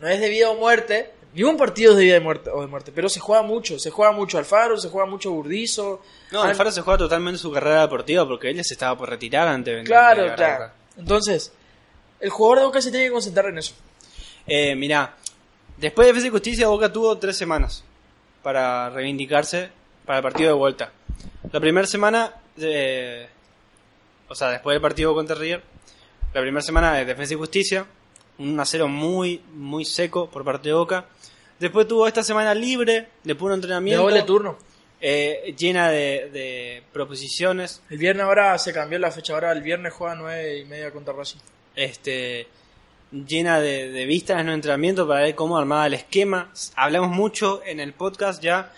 no 0.00 0.08
es 0.08 0.20
de 0.20 0.28
vida 0.28 0.50
o 0.50 0.54
muerte, 0.56 1.10
ningún 1.32 1.56
partido 1.56 1.92
es 1.92 1.98
de 1.98 2.04
vida 2.04 2.20
muerte, 2.20 2.50
o 2.50 2.60
de 2.60 2.66
muerte, 2.66 2.92
pero 2.94 3.08
se 3.08 3.20
juega 3.20 3.42
mucho, 3.42 3.78
se 3.78 3.90
juega 3.90 4.12
mucho 4.12 4.36
Alfaro, 4.38 4.76
se 4.78 4.88
juega 4.90 5.08
mucho 5.08 5.30
Burdizo. 5.30 6.02
No, 6.30 6.42
Alfaro 6.42 6.70
se 6.72 6.82
juega 6.82 6.98
totalmente 6.98 7.38
su 7.38 7.50
carrera 7.50 7.82
deportiva 7.82 8.26
porque 8.28 8.50
él 8.50 8.56
ya 8.56 8.64
se 8.64 8.74
estaba 8.74 8.98
por 8.98 9.08
retirar 9.08 9.48
antes 9.48 9.76
de 9.76 9.84
Claro, 9.84 10.34
claro. 10.34 10.70
Entonces, 10.98 11.52
el 12.20 12.28
jugador 12.30 12.58
de 12.60 12.64
Boca 12.66 12.80
se 12.82 12.90
tiene 12.90 13.06
que 13.06 13.12
concentrar 13.12 13.46
en 13.46 13.58
eso. 13.58 13.74
Eh, 14.46 14.74
mirá, 14.76 15.16
después 15.78 16.12
de 16.14 16.26
y 16.26 16.30
Justicia, 16.30 16.68
Boca 16.68 16.92
tuvo 16.92 17.16
tres 17.18 17.36
semanas 17.36 17.82
para 18.44 18.90
reivindicarse 18.90 19.70
para 20.06 20.18
el 20.18 20.22
partido 20.22 20.50
de 20.50 20.54
vuelta. 20.54 20.92
La 21.50 21.58
primera 21.58 21.86
semana, 21.86 22.32
eh, 22.58 23.26
o 24.28 24.34
sea, 24.36 24.50
después 24.50 24.74
del 24.74 24.80
partido 24.82 25.14
contra 25.14 25.34
River, 25.34 25.62
la 26.32 26.40
primera 26.40 26.62
semana 26.62 26.94
de 26.94 27.04
Defensa 27.04 27.34
y 27.34 27.36
Justicia, 27.36 27.86
un 28.38 28.56
1-0 28.56 28.86
muy, 28.88 29.42
muy 29.52 29.84
seco 29.84 30.28
por 30.30 30.44
parte 30.44 30.68
de 30.68 30.74
Boca. 30.74 31.06
Después 31.58 31.88
tuvo 31.88 32.06
esta 32.06 32.22
semana 32.22 32.54
libre 32.54 33.08
de 33.24 33.34
puro 33.34 33.54
De 33.54 33.56
entrenamiento, 33.56 34.02
doble 34.02 34.22
turno. 34.22 34.58
eh, 35.00 35.54
llena 35.56 35.88
de, 35.90 36.30
de 36.32 36.82
proposiciones. 36.92 37.80
El 37.90 37.98
viernes 37.98 38.24
ahora 38.24 38.58
se 38.58 38.72
cambió 38.72 38.98
la 38.98 39.10
fecha, 39.10 39.32
ahora 39.34 39.52
el 39.52 39.62
viernes 39.62 39.92
juega 39.92 40.14
nueve 40.16 40.58
y 40.58 40.64
media 40.64 40.90
contra 40.90 41.14
Racing. 41.14 41.38
este 41.76 42.46
llena 43.14 43.60
de, 43.60 44.06
vistas 44.06 44.40
en 44.40 44.48
el 44.48 44.54
entrenamiento 44.54 45.06
para 45.06 45.20
ver 45.20 45.34
cómo 45.34 45.56
armaba 45.56 45.86
el 45.86 45.94
esquema. 45.94 46.50
Hablamos 46.74 47.10
mucho 47.10 47.62
en 47.64 47.78
el 47.78 47.92
podcast 47.92 48.42
ya 48.42 48.72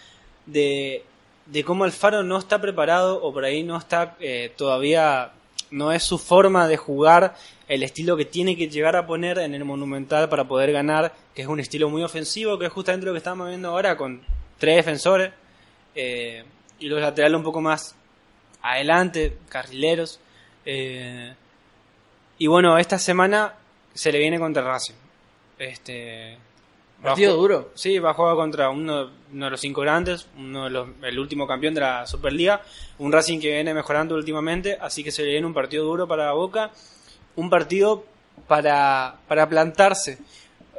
de, 0.44 1.05
de 1.46 1.64
cómo 1.64 1.85
Alfaro 1.85 2.22
no 2.22 2.37
está 2.38 2.61
preparado 2.61 3.22
o 3.22 3.33
por 3.33 3.44
ahí 3.44 3.62
no 3.62 3.79
está 3.79 4.16
eh, 4.20 4.53
todavía, 4.57 5.33
no 5.70 5.90
es 5.90 6.03
su 6.03 6.18
forma 6.18 6.68
de 6.68 6.77
jugar 6.77 7.35
el 7.66 7.83
estilo 7.83 8.16
que 8.16 8.27
tiene 8.27 8.57
que 8.57 8.68
llegar 8.68 8.94
a 8.94 9.07
poner 9.07 9.38
en 9.38 9.55
el 9.55 9.64
Monumental 9.64 10.29
para 10.29 10.44
poder 10.44 10.70
ganar, 10.70 11.14
que 11.35 11.42
es 11.42 11.49
un 11.49 11.59
estilo 11.59 11.88
muy 11.88 12.03
ofensivo, 12.03 12.59
que 12.59 12.66
es 12.66 12.72
justamente 12.72 13.07
lo 13.07 13.12
que 13.12 13.18
estamos 13.18 13.49
viendo 13.49 13.70
ahora 13.70 13.96
con 13.96 14.20
tres 14.59 14.77
defensores 14.77 15.33
eh, 15.94 16.44
y 16.79 16.88
los 16.88 17.01
laterales 17.01 17.38
un 17.38 17.44
poco 17.44 17.61
más 17.61 17.96
adelante, 18.61 19.38
carrileros. 19.49 20.20
eh, 20.64 21.35
y 22.38 22.49
bueno, 22.49 22.77
esta 22.77 22.99
semana 22.99 23.55
se 23.96 24.12
le 24.12 24.18
viene 24.18 24.38
contra 24.38 24.62
Racing. 24.62 24.94
Este, 25.59 26.38
Partido 27.02 27.37
duro. 27.37 27.70
Sí, 27.74 27.98
va 27.98 28.11
a 28.11 28.14
jugar 28.14 28.37
contra 28.37 28.70
uno, 28.70 29.11
uno 29.32 29.44
de 29.44 29.50
los 29.50 29.61
cinco 29.61 29.82
grandes, 29.82 30.26
uno 30.37 30.64
de 30.64 30.70
los, 30.70 30.88
el 31.02 31.18
último 31.18 31.46
campeón 31.46 31.74
de 31.74 31.80
la 31.82 32.06
Superliga, 32.06 32.62
un 32.98 33.12
Racing 33.12 33.38
que 33.38 33.52
viene 33.52 33.74
mejorando 33.74 34.14
últimamente, 34.14 34.78
así 34.80 35.04
que 35.04 35.11
se 35.11 35.22
le 35.22 35.32
viene 35.32 35.46
un 35.46 35.54
partido 35.54 35.85
duro 35.85 36.09
para 36.09 36.32
Boca, 36.32 36.70
un 37.37 37.50
partido 37.50 38.04
para, 38.46 39.16
para 39.28 39.48
plantarse. 39.48 40.18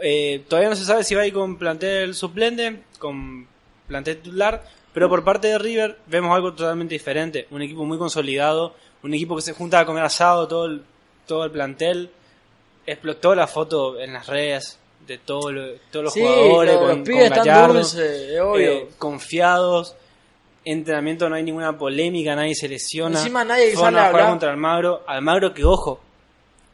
Eh, 0.02 0.44
todavía 0.48 0.70
no 0.70 0.76
se 0.76 0.86
sabe 0.86 1.04
si 1.04 1.14
va 1.14 1.22
a 1.22 1.28
ir 1.28 1.34
con 1.34 1.58
plantel 1.58 2.16
suplente, 2.16 2.82
con 2.98 3.48
plantel 3.88 4.18
titular, 4.18 4.64
pero 4.94 5.10
por 5.10 5.24
parte 5.24 5.48
de 5.50 5.60
River 5.60 6.00
vemos 6.08 6.36
algo 6.36 6.54
totalmente 6.54 6.96
diferente, 6.96 7.48
un 7.52 7.62
equipo 7.62 7.86
muy 7.86 8.00
consolidado, 8.00 8.76
un 9.04 9.14
equipo 9.14 9.36
que 9.36 9.44
se 9.44 9.54
junta 9.54 9.80
a 9.80 9.86
comer 9.86 10.04
asado 10.04 10.48
todo 10.48 10.66
el, 10.66 10.84
todo 11.28 11.46
el 11.46 11.52
plantel, 11.52 12.10
explotó 12.88 13.36
la 13.36 13.46
foto 13.48 14.00
en 14.00 14.14
las 14.14 14.26
redes 14.26 14.80
de 15.06 15.20
todo 15.20 15.52
lo- 15.52 15.74
todos 15.92 16.06
los 16.06 16.14
Sí, 16.14 16.22
jugadores 16.22 16.78
con, 16.78 16.88
los 16.88 16.98
pibes 17.00 17.30
con 17.30 17.38
Gallardo, 17.38 17.74
dulces, 17.76 18.22
es 18.32 18.40
obvio. 18.42 18.72
eh, 18.72 18.88
confiados 18.98 19.96
entrenamiento 20.66 21.30
no 21.30 21.36
hay 21.36 21.44
ninguna 21.44 21.78
polémica 21.78 22.36
nadie 22.36 22.56
se 22.56 22.68
lesiona 22.68 23.18
Encima 23.20 23.46
nadie 23.46 23.74
sale 23.76 24.00
a 24.00 24.10
jugar 24.10 24.30
contra 24.30 24.50
Almagro 24.52 25.04
Almagro 25.08 25.54
que 25.54 25.64
ojo 25.64 26.02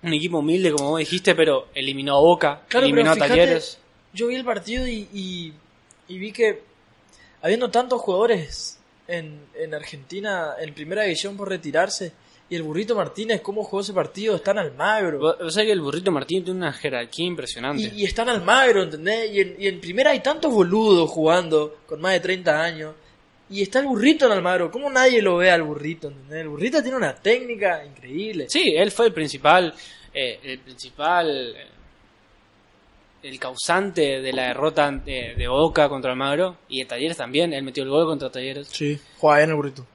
un 0.01 0.13
equipo 0.13 0.39
humilde 0.39 0.71
como 0.71 0.89
vos 0.91 0.99
dijiste 0.99 1.35
pero 1.35 1.67
eliminó 1.75 2.17
a 2.17 2.19
Boca 2.21 2.61
Claro, 2.69 2.85
eliminó 2.87 3.11
pero 3.11 3.11
a 3.11 3.27
fíjate, 3.27 3.29
Talleres 3.41 3.77
yo 4.13 4.27
vi 4.27 4.35
el 4.35 4.45
partido 4.45 4.87
y, 4.87 5.07
y, 5.13 5.53
y 6.07 6.17
vi 6.17 6.31
que 6.31 6.61
habiendo 7.41 7.69
tantos 7.69 8.01
jugadores 8.01 8.79
en, 9.07 9.41
en 9.55 9.73
Argentina 9.75 10.53
en 10.59 10.73
primera 10.73 11.03
división 11.03 11.35
por 11.37 11.49
retirarse 11.49 12.13
y 12.53 12.55
el 12.55 12.61
burrito 12.61 12.95
Martínez, 12.95 13.41
cómo 13.41 13.63
jugó 13.63 13.81
ese 13.81 13.93
partido, 13.93 14.35
está 14.35 14.51
en 14.51 14.59
Almagro. 14.59 15.17
Vos 15.17 15.51
sabés 15.51 15.65
que 15.65 15.71
el 15.71 15.81
burrito 15.81 16.11
Martín 16.11 16.43
tiene 16.43 16.59
una 16.59 16.71
jerarquía 16.71 17.25
impresionante 17.25 17.81
Y, 17.81 18.03
y 18.03 18.05
está 18.05 18.21
en 18.21 18.29
Almagro, 18.29 18.83
¿entendés? 18.83 19.31
Y 19.33 19.39
en, 19.39 19.55
y 19.57 19.65
en 19.65 19.81
primera 19.81 20.11
hay 20.11 20.19
tantos 20.19 20.53
boludos 20.53 21.09
jugando 21.09 21.77
con 21.87 21.99
más 21.99 22.13
de 22.13 22.19
30 22.19 22.63
años. 22.63 22.93
Y 23.49 23.63
está 23.63 23.79
el 23.79 23.87
burrito 23.87 24.27
en 24.27 24.33
Almagro. 24.33 24.69
¿Cómo 24.69 24.87
nadie 24.91 25.19
lo 25.19 25.37
ve 25.37 25.49
al 25.49 25.63
burrito? 25.63 26.09
¿entendés? 26.09 26.41
El 26.41 26.49
burrito 26.49 26.83
tiene 26.83 26.95
una 26.95 27.15
técnica 27.15 27.83
increíble. 27.83 28.45
Sí, 28.49 28.75
él 28.77 28.91
fue 28.91 29.07
el 29.07 29.13
principal, 29.13 29.73
eh, 30.13 30.39
el 30.43 30.59
principal, 30.59 31.55
eh, 31.57 31.67
el 33.23 33.39
causante 33.39 34.21
de 34.21 34.31
la 34.31 34.49
derrota 34.49 34.91
de, 34.91 35.33
de 35.35 35.47
Boca 35.47 35.89
contra 35.89 36.11
Almagro 36.11 36.57
y 36.69 36.81
de 36.81 36.85
Talleres 36.85 37.17
también. 37.17 37.51
Él 37.51 37.63
metió 37.63 37.81
el 37.81 37.89
gol 37.89 38.05
contra 38.05 38.29
Talleres. 38.29 38.67
Sí, 38.67 38.99
juega 39.17 39.37
bien 39.37 39.49
el 39.49 39.55
burrito. 39.55 39.87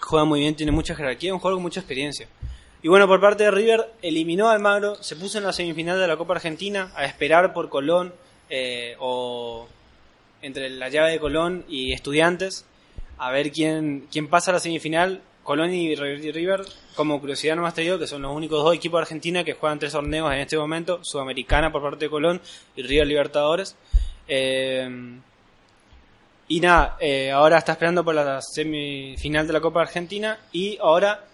Juega 0.00 0.24
muy 0.24 0.40
bien, 0.40 0.54
tiene 0.56 0.72
mucha 0.72 0.94
jerarquía, 0.94 1.32
un 1.32 1.40
jugador 1.40 1.56
con 1.56 1.62
mucha 1.62 1.80
experiencia. 1.80 2.26
Y 2.82 2.88
bueno, 2.88 3.06
por 3.06 3.20
parte 3.20 3.44
de 3.44 3.50
River, 3.50 3.92
eliminó 4.02 4.48
a 4.48 4.52
Almagro, 4.52 5.02
se 5.02 5.16
puso 5.16 5.38
en 5.38 5.44
la 5.44 5.52
semifinal 5.52 5.98
de 5.98 6.06
la 6.06 6.16
Copa 6.16 6.34
Argentina 6.34 6.90
a 6.94 7.04
esperar 7.04 7.52
por 7.52 7.68
Colón 7.68 8.14
eh, 8.48 8.96
o 8.98 9.68
entre 10.42 10.70
la 10.70 10.88
llave 10.88 11.12
de 11.12 11.20
Colón 11.20 11.64
y 11.68 11.92
Estudiantes 11.92 12.64
a 13.20 13.30
ver 13.30 13.52
quién, 13.52 14.06
quién 14.10 14.28
pasa 14.28 14.50
a 14.50 14.54
la 14.54 14.60
semifinal. 14.60 15.20
Colón 15.42 15.74
y 15.74 15.94
River, 15.94 16.62
como 16.94 17.20
curiosidad 17.20 17.56
nomás 17.56 17.74
te 17.74 17.82
digo, 17.82 17.98
que 17.98 18.06
son 18.06 18.22
los 18.22 18.34
únicos 18.34 18.62
dos 18.62 18.74
equipos 18.74 18.98
de 18.98 19.02
Argentina 19.02 19.44
que 19.44 19.54
juegan 19.54 19.78
tres 19.78 19.92
torneos 19.92 20.32
en 20.32 20.38
este 20.38 20.56
momento, 20.56 21.00
Sudamericana 21.02 21.70
por 21.70 21.82
parte 21.82 22.06
de 22.06 22.10
Colón 22.10 22.40
y 22.76 22.82
River 22.82 23.06
Libertadores. 23.06 23.76
Eh, 24.26 24.88
y 26.50 26.58
nada, 26.58 26.96
eh, 26.98 27.30
ahora 27.30 27.58
está 27.58 27.72
esperando 27.72 28.04
por 28.04 28.12
la 28.12 28.42
semifinal 28.42 29.46
de 29.46 29.52
la 29.52 29.60
Copa 29.60 29.82
Argentina 29.82 30.36
y 30.50 30.76
ahora 30.78 31.24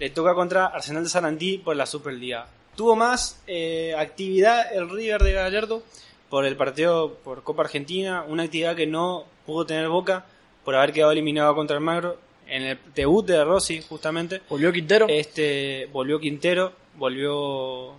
le 0.00 0.10
toca 0.10 0.34
contra 0.34 0.66
Arsenal 0.66 1.04
de 1.04 1.08
Sarandí 1.08 1.58
por 1.58 1.76
la 1.76 1.86
Superliga. 1.86 2.48
Tuvo 2.74 2.96
más 2.96 3.40
eh, 3.46 3.94
actividad 3.96 4.74
el 4.74 4.90
River 4.90 5.22
de 5.22 5.32
Gallardo 5.32 5.84
por 6.28 6.44
el 6.44 6.56
partido 6.56 7.14
por 7.22 7.44
Copa 7.44 7.62
Argentina, 7.62 8.24
una 8.26 8.42
actividad 8.42 8.74
que 8.74 8.88
no 8.88 9.26
pudo 9.46 9.64
tener 9.64 9.88
Boca 9.88 10.26
por 10.64 10.74
haber 10.74 10.92
quedado 10.92 11.12
eliminado 11.12 11.54
contra 11.54 11.76
el 11.76 11.82
Magro 11.84 12.18
en 12.48 12.64
el 12.64 12.78
debut 12.96 13.24
de 13.24 13.44
Rossi 13.44 13.80
justamente. 13.82 14.42
Volvió 14.48 14.72
Quintero. 14.72 15.06
Este 15.08 15.88
volvió 15.92 16.18
Quintero, 16.18 16.72
volvió 16.96 17.92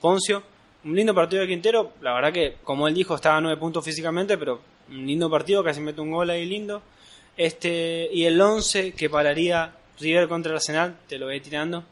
Poncio, 0.00 0.42
un 0.84 0.96
lindo 0.96 1.14
partido 1.14 1.42
de 1.42 1.48
Quintero. 1.48 1.92
La 2.00 2.12
verdad 2.12 2.32
que, 2.32 2.56
como 2.64 2.88
él 2.88 2.94
dijo, 2.94 3.14
estaba 3.14 3.36
a 3.36 3.40
9 3.40 3.56
puntos 3.56 3.84
físicamente, 3.84 4.36
pero 4.36 4.69
un 4.90 5.06
lindo 5.06 5.30
partido, 5.30 5.62
casi 5.64 5.80
mete 5.80 6.00
un 6.00 6.10
gol 6.10 6.30
ahí 6.30 6.46
lindo. 6.46 6.82
Este, 7.36 8.08
y 8.12 8.24
el 8.24 8.40
11 8.40 8.92
que 8.92 9.08
pararía 9.08 9.72
River 9.98 10.28
contra 10.28 10.50
el 10.50 10.56
Arsenal, 10.56 10.96
te 11.08 11.18
lo 11.18 11.26
voy 11.26 11.40
tirando. 11.40 11.84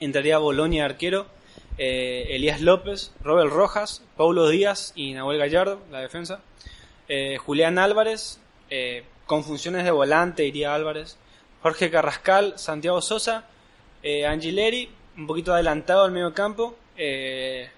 Entraría 0.00 0.38
Bolonia 0.38 0.84
arquero, 0.84 1.26
eh, 1.76 2.26
Elías 2.30 2.60
López, 2.60 3.12
Robert 3.22 3.50
Rojas, 3.50 4.02
Paulo 4.16 4.48
Díaz 4.48 4.92
y 4.94 5.12
Nahuel 5.12 5.38
Gallardo, 5.38 5.80
la 5.90 6.00
defensa. 6.00 6.40
Eh, 7.08 7.36
Julián 7.38 7.78
Álvarez, 7.78 8.40
eh, 8.70 9.04
con 9.26 9.44
funciones 9.44 9.84
de 9.84 9.90
volante 9.90 10.44
iría 10.44 10.74
Álvarez. 10.74 11.16
Jorge 11.62 11.90
Carrascal, 11.90 12.54
Santiago 12.56 13.00
Sosa, 13.02 13.46
Angileri, 14.28 14.88
un 15.16 15.26
poquito 15.26 15.52
adelantado 15.52 16.04
al 16.04 16.12
medio 16.12 16.32
campo, 16.32 16.76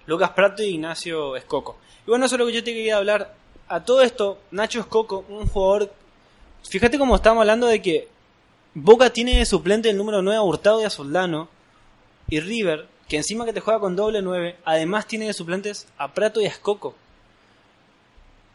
Lucas 0.06 0.30
Prato 0.30 0.62
y 0.62 0.74
Ignacio 0.74 1.34
Escoco. 1.34 1.78
Y 2.06 2.10
bueno, 2.10 2.26
eso 2.26 2.34
es 2.34 2.38
lo 2.38 2.46
que 2.46 2.52
yo 2.52 2.62
te 2.62 2.74
quería 2.74 2.98
hablar. 2.98 3.39
A 3.70 3.84
todo 3.84 4.02
esto, 4.02 4.40
Nacho 4.50 4.80
Escoco, 4.80 5.24
un 5.28 5.46
jugador... 5.46 5.92
Fíjate 6.68 6.98
cómo 6.98 7.14
estamos 7.14 7.42
hablando 7.42 7.68
de 7.68 7.80
que 7.80 8.08
Boca 8.74 9.10
tiene 9.10 9.38
de 9.38 9.46
suplente 9.46 9.88
el 9.88 9.96
número 9.96 10.22
9 10.22 10.38
a 10.38 10.42
Hurtado 10.42 10.80
y 10.80 10.84
a 10.84 10.90
Soldano. 10.90 11.48
Y 12.28 12.40
River, 12.40 12.88
que 13.08 13.16
encima 13.16 13.44
que 13.44 13.52
te 13.52 13.60
juega 13.60 13.78
con 13.78 13.94
doble 13.94 14.22
9, 14.22 14.56
además 14.64 15.06
tiene 15.06 15.28
de 15.28 15.34
suplentes 15.34 15.86
a 15.98 16.12
Prato 16.12 16.40
y 16.40 16.46
a 16.46 16.48
Escoco. 16.48 16.96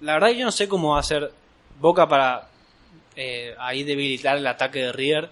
La 0.01 0.15
verdad 0.15 0.32
yo 0.32 0.43
no 0.43 0.51
sé 0.51 0.67
cómo 0.67 0.91
va 0.91 0.97
a 0.97 0.99
hacer 0.99 1.32
Boca 1.80 2.10
para 2.10 2.49
eh, 3.15 3.56
ahí 3.58 3.86
debilitar 3.86 4.36
el 4.36 4.45
ataque 4.45 4.80
de 4.80 4.91
River. 4.91 5.30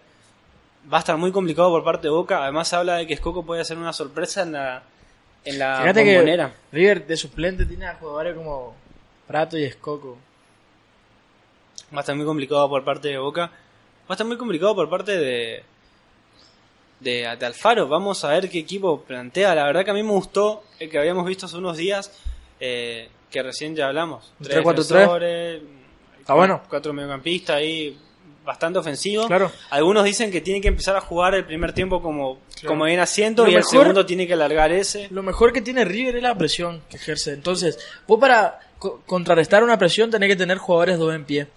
Va 0.92 0.96
a 0.96 1.00
estar 1.00 1.18
muy 1.18 1.34
complicado 1.34 1.70
por 1.72 1.84
parte 1.84 2.04
de 2.04 2.12
Boca. 2.12 2.42
Además 2.42 2.72
habla 2.72 2.96
de 2.96 3.06
que 3.06 3.16
Escoco 3.16 3.46
puede 3.46 3.60
hacer 3.60 3.78
una 3.78 3.92
sorpresa 3.92 4.44
en 4.44 4.54
la, 4.54 4.84
en 5.44 5.60
la 5.60 5.80
Fíjate 5.82 6.06
que 6.06 6.50
River 6.72 7.06
de 7.06 7.18
suplente 7.18 7.66
tiene 7.66 7.88
a 7.88 7.96
jugadores 7.96 8.34
como 8.34 8.82
Prato 9.28 9.58
y 9.58 9.64
Escoco. 9.64 10.18
Va 11.94 11.98
a 11.98 12.00
estar 12.02 12.16
muy 12.16 12.26
complicado 12.26 12.68
por 12.70 12.84
parte 12.84 13.10
de 13.10 13.18
Boca. 13.18 13.42
Va 13.42 14.10
a 14.10 14.14
estar 14.14 14.28
muy 14.28 14.38
complicado 14.38 14.76
por 14.76 14.90
parte 14.90 15.18
de, 15.18 15.64
de, 17.00 17.28
Alfaro. 17.28 17.88
Vamos 17.88 18.24
a 18.24 18.30
ver 18.30 18.50
qué 18.50 18.60
equipo 18.60 19.02
plantea. 19.02 19.54
La 19.56 19.66
verdad 19.66 19.86
que 19.86 19.92
a 19.92 19.94
mí 19.94 20.04
me 20.04 20.12
gustó 20.12 20.64
el 20.80 20.90
que 20.90 20.98
habíamos 20.98 21.26
visto 21.26 21.46
hace 21.46 21.58
unos 21.58 21.78
días, 21.78 22.12
eh, 22.60 23.10
que 23.30 23.44
recién 23.44 23.76
ya 23.76 23.88
hablamos. 23.88 24.34
3-4-3. 24.42 25.62
Está 26.20 26.34
bueno. 26.34 26.62
Cuatro 26.70 26.94
mediocampistas 26.94 27.58
ahí, 27.58 27.98
bastante 28.44 28.80
ofensivo. 28.80 29.28
Claro. 29.28 29.52
Algunos 29.70 30.04
dicen 30.04 30.32
que 30.32 30.42
tiene 30.42 30.62
que 30.62 30.68
empezar 30.68 30.96
a 30.96 31.02
jugar 31.02 31.36
el 31.36 31.46
primer 31.46 31.74
tiempo 31.74 32.02
como, 32.02 32.40
como 32.66 32.86
viene 32.86 33.02
haciendo 33.02 33.48
y 33.48 33.56
el 33.56 33.64
segundo 33.64 34.06
tiene 34.06 34.28
que 34.28 34.34
alargar 34.34 34.72
ese. 34.72 35.08
Lo 35.12 35.24
mejor 35.24 35.54
que 35.54 35.62
tiene 35.62 35.86
River 35.86 36.18
es 36.18 36.24
la 36.24 36.38
presión 36.38 36.82
que 36.90 36.98
ejerce. 36.98 37.34
Entonces, 37.34 37.80
vos 38.08 38.20
para 38.20 38.60
contrarrestar 39.06 39.64
una 39.64 39.78
presión 39.78 40.12
tenés 40.12 40.30
que 40.30 40.36
tener 40.36 40.58
jugadores 40.58 40.98
de 40.98 41.04
buen 41.04 41.26
pie. 41.26 41.48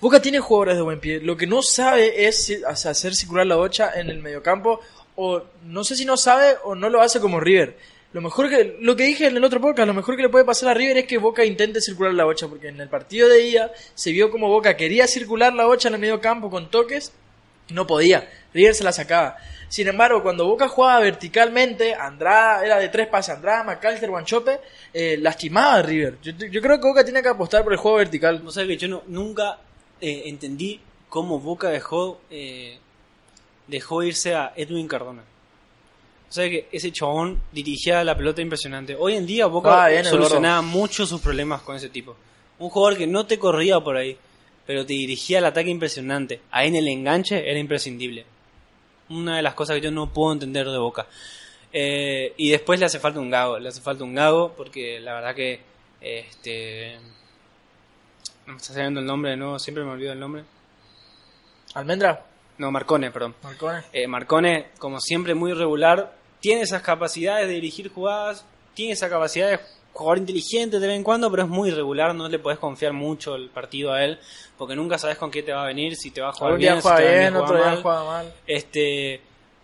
Boca 0.00 0.20
tiene 0.20 0.40
jugadores 0.40 0.76
de 0.76 0.82
buen 0.82 1.00
pie. 1.00 1.20
Lo 1.20 1.36
que 1.36 1.46
no 1.46 1.62
sabe 1.62 2.26
es 2.26 2.52
hacer 2.66 3.14
circular 3.14 3.46
la 3.46 3.56
bocha 3.56 3.92
en 3.94 4.10
el 4.10 4.18
mediocampo. 4.18 4.80
O 5.18 5.42
no 5.64 5.82
sé 5.82 5.96
si 5.96 6.04
no 6.04 6.18
sabe 6.18 6.56
o 6.64 6.74
no 6.74 6.90
lo 6.90 7.00
hace 7.00 7.20
como 7.20 7.40
River. 7.40 7.78
Lo 8.12 8.20
mejor 8.20 8.48
que, 8.48 8.76
lo 8.80 8.96
que 8.96 9.04
dije 9.04 9.26
en 9.26 9.36
el 9.36 9.44
otro 9.44 9.60
podcast, 9.60 9.86
lo 9.86 9.94
mejor 9.94 10.16
que 10.16 10.22
le 10.22 10.28
puede 10.28 10.44
pasar 10.44 10.70
a 10.70 10.74
River 10.74 10.98
es 10.98 11.06
que 11.06 11.18
Boca 11.18 11.44
intente 11.44 11.80
circular 11.80 12.14
la 12.14 12.24
bocha, 12.24 12.48
porque 12.48 12.68
en 12.68 12.80
el 12.80 12.88
partido 12.88 13.28
de 13.28 13.46
ida 13.46 13.72
se 13.94 14.12
vio 14.12 14.30
como 14.30 14.48
Boca 14.48 14.76
quería 14.76 15.06
circular 15.06 15.52
la 15.52 15.66
bocha 15.66 15.88
en 15.88 15.94
el 15.94 16.00
medio 16.00 16.20
campo 16.20 16.48
con 16.48 16.70
toques, 16.70 17.12
no 17.68 17.86
podía, 17.86 18.28
River 18.54 18.74
se 18.74 18.84
la 18.84 18.92
sacaba. 18.92 19.36
Sin 19.68 19.88
embargo, 19.88 20.22
cuando 20.22 20.46
Boca 20.46 20.68
jugaba 20.68 21.00
verticalmente, 21.00 21.94
Andrada 21.94 22.64
era 22.64 22.78
de 22.78 22.88
tres 22.88 23.08
pases, 23.08 23.34
Andrada, 23.34 23.64
McAllister, 23.64 24.08
Guanchope, 24.08 24.60
eh, 24.94 25.18
lastimaba 25.20 25.74
a 25.74 25.82
River. 25.82 26.18
Yo, 26.22 26.62
creo 26.62 26.80
que 26.80 26.86
Boca 26.86 27.04
tiene 27.04 27.22
que 27.22 27.28
apostar 27.28 27.64
por 27.64 27.72
el 27.72 27.78
juego 27.78 27.96
vertical. 27.96 28.44
No 28.44 28.50
sé 28.50 28.66
que 28.66 28.76
yo 28.76 29.02
nunca 29.08 29.58
eh, 30.00 30.22
entendí 30.26 30.80
cómo 31.08 31.40
Boca 31.40 31.68
dejó, 31.68 32.20
eh, 32.30 32.78
dejó 33.66 34.02
irse 34.04 34.34
a 34.34 34.52
Edwin 34.54 34.86
Cardona. 34.86 35.24
O 36.28 36.32
sea 36.32 36.48
que 36.50 36.68
ese 36.72 36.92
chabón 36.92 37.40
dirigía 37.52 38.02
la 38.04 38.16
pelota 38.16 38.42
impresionante. 38.42 38.96
Hoy 38.98 39.14
en 39.14 39.26
día 39.26 39.46
Boca 39.46 39.86
ah, 39.86 40.04
solucionaba 40.04 40.60
mucho 40.62 41.06
sus 41.06 41.20
problemas 41.20 41.62
con 41.62 41.76
ese 41.76 41.88
tipo. 41.88 42.16
Un 42.58 42.70
jugador 42.70 42.98
que 42.98 43.06
no 43.06 43.26
te 43.26 43.38
corría 43.38 43.80
por 43.80 43.96
ahí, 43.96 44.16
pero 44.66 44.84
te 44.84 44.94
dirigía 44.94 45.38
el 45.38 45.44
ataque 45.44 45.70
impresionante. 45.70 46.40
Ahí 46.50 46.68
en 46.68 46.76
el 46.76 46.88
enganche 46.88 47.48
era 47.48 47.58
imprescindible. 47.58 48.26
Una 49.08 49.36
de 49.36 49.42
las 49.42 49.54
cosas 49.54 49.76
que 49.76 49.82
yo 49.82 49.90
no 49.90 50.12
puedo 50.12 50.32
entender 50.32 50.68
de 50.68 50.78
Boca. 50.78 51.06
Eh, 51.72 52.32
y 52.36 52.50
después 52.50 52.80
le 52.80 52.86
hace 52.86 52.98
falta 52.98 53.20
un 53.20 53.30
gago. 53.30 53.58
Le 53.58 53.68
hace 53.68 53.80
falta 53.80 54.02
un 54.02 54.14
gago 54.14 54.52
porque 54.56 54.98
la 54.98 55.14
verdad 55.14 55.34
que 55.34 55.60
este 56.00 56.98
no 58.46 58.52
me 58.52 58.58
está 58.58 58.72
saliendo 58.72 59.00
el 59.00 59.06
nombre 59.06 59.36
nuevo, 59.36 59.58
siempre 59.58 59.84
me 59.84 59.90
olvido 59.90 60.12
el 60.12 60.20
nombre. 60.20 60.44
¿Almendra? 61.74 62.24
No, 62.58 62.70
Marcone, 62.70 63.10
perdón. 63.10 63.34
Marcone. 63.42 63.82
Eh, 63.92 64.06
Marcone, 64.06 64.68
como 64.78 65.00
siempre, 65.00 65.34
muy 65.34 65.52
regular. 65.52 66.14
Tiene 66.40 66.62
esas 66.62 66.82
capacidades 66.82 67.48
de 67.48 67.54
dirigir 67.54 67.90
jugadas, 67.90 68.44
tiene 68.74 68.92
esa 68.92 69.08
capacidad 69.08 69.50
de 69.50 69.60
jugar 69.92 70.18
inteligente 70.18 70.78
de 70.78 70.86
vez 70.86 70.96
en 70.96 71.02
cuando, 71.02 71.30
pero 71.30 71.44
es 71.44 71.48
muy 71.48 71.70
irregular, 71.70 72.14
no 72.14 72.28
le 72.28 72.38
puedes 72.38 72.58
confiar 72.58 72.92
mucho 72.92 73.34
el 73.34 73.48
partido 73.48 73.92
a 73.92 74.04
él, 74.04 74.18
porque 74.58 74.76
nunca 74.76 74.98
sabes 74.98 75.16
con 75.16 75.30
qué 75.30 75.42
te 75.42 75.52
va 75.52 75.62
a 75.62 75.66
venir, 75.66 75.96
si 75.96 76.10
te 76.10 76.20
va 76.20 76.28
a 76.28 76.32
jugar 76.32 76.58
bien, 76.58 76.82
si 76.82 76.88
bien, 77.02 77.34
otro 77.36 77.56
día 77.56 77.78
juega 77.82 78.04
mal. 78.04 78.34
Este, 78.46 79.20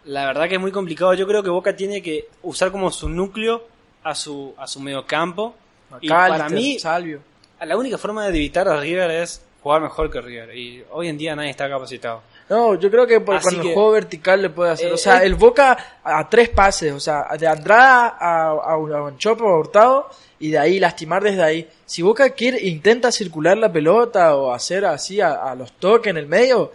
la 0.06 0.26
verdad 0.26 0.48
que 0.48 0.54
es 0.54 0.60
muy 0.60 0.72
complicado. 0.72 1.12
Yo 1.14 1.26
creo 1.26 1.42
que 1.42 1.50
Boca 1.50 1.76
tiene 1.76 2.02
que 2.02 2.28
usar 2.42 2.72
como 2.72 2.90
su 2.90 3.08
núcleo 3.08 3.66
a 4.02 4.14
su 4.14 4.54
a 4.56 4.66
su 4.66 4.80
mediocampo. 4.80 5.54
y 6.00 6.08
para 6.08 6.48
mí, 6.48 6.78
Salvio 6.78 7.20
la 7.66 7.76
única 7.76 7.98
forma 7.98 8.24
de 8.24 8.36
evitar 8.36 8.68
a 8.68 8.80
River 8.80 9.10
es 9.10 9.42
jugar 9.62 9.80
mejor 9.80 10.10
que 10.10 10.20
River. 10.20 10.56
Y 10.56 10.84
hoy 10.90 11.08
en 11.08 11.16
día 11.16 11.36
nadie 11.36 11.50
está 11.50 11.68
capacitado. 11.68 12.22
No, 12.48 12.74
yo 12.74 12.90
creo 12.90 13.06
que 13.06 13.20
por, 13.20 13.40
con 13.40 13.54
el 13.54 13.62
juego 13.62 13.92
vertical 13.92 14.42
le 14.42 14.50
puede 14.50 14.72
hacer. 14.72 14.92
o 14.92 14.96
sea, 14.96 15.22
eh, 15.22 15.26
el 15.26 15.36
Boca 15.36 16.00
a 16.02 16.28
tres 16.28 16.48
pases. 16.48 16.92
O 16.92 17.00
sea, 17.00 17.28
de 17.38 17.46
Andrada 17.46 18.16
a, 18.18 18.50
a, 18.50 19.08
a 19.08 19.16
Chopo, 19.16 19.46
a 19.48 19.58
Hurtado. 19.58 20.10
Y 20.40 20.50
de 20.50 20.58
ahí 20.58 20.80
lastimar 20.80 21.22
desde 21.22 21.42
ahí. 21.42 21.68
Si 21.86 22.02
Boca 22.02 22.30
quiere, 22.30 22.60
intenta 22.66 23.12
circular 23.12 23.56
la 23.56 23.72
pelota 23.72 24.34
o 24.36 24.52
hacer 24.52 24.84
así 24.84 25.20
a, 25.20 25.54
los 25.54 25.72
toques 25.72 26.10
en 26.10 26.16
el 26.16 26.26
medio, 26.26 26.72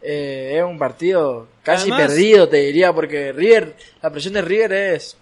eh, 0.00 0.54
es 0.56 0.62
un 0.62 0.78
partido 0.78 1.48
casi 1.64 1.90
perdido, 1.90 2.48
te 2.48 2.58
diría. 2.58 2.92
Porque 2.92 3.32
River, 3.32 3.74
la 4.00 4.10
presión 4.10 4.34
de 4.34 4.42
River 4.42 4.72
es. 4.72 5.16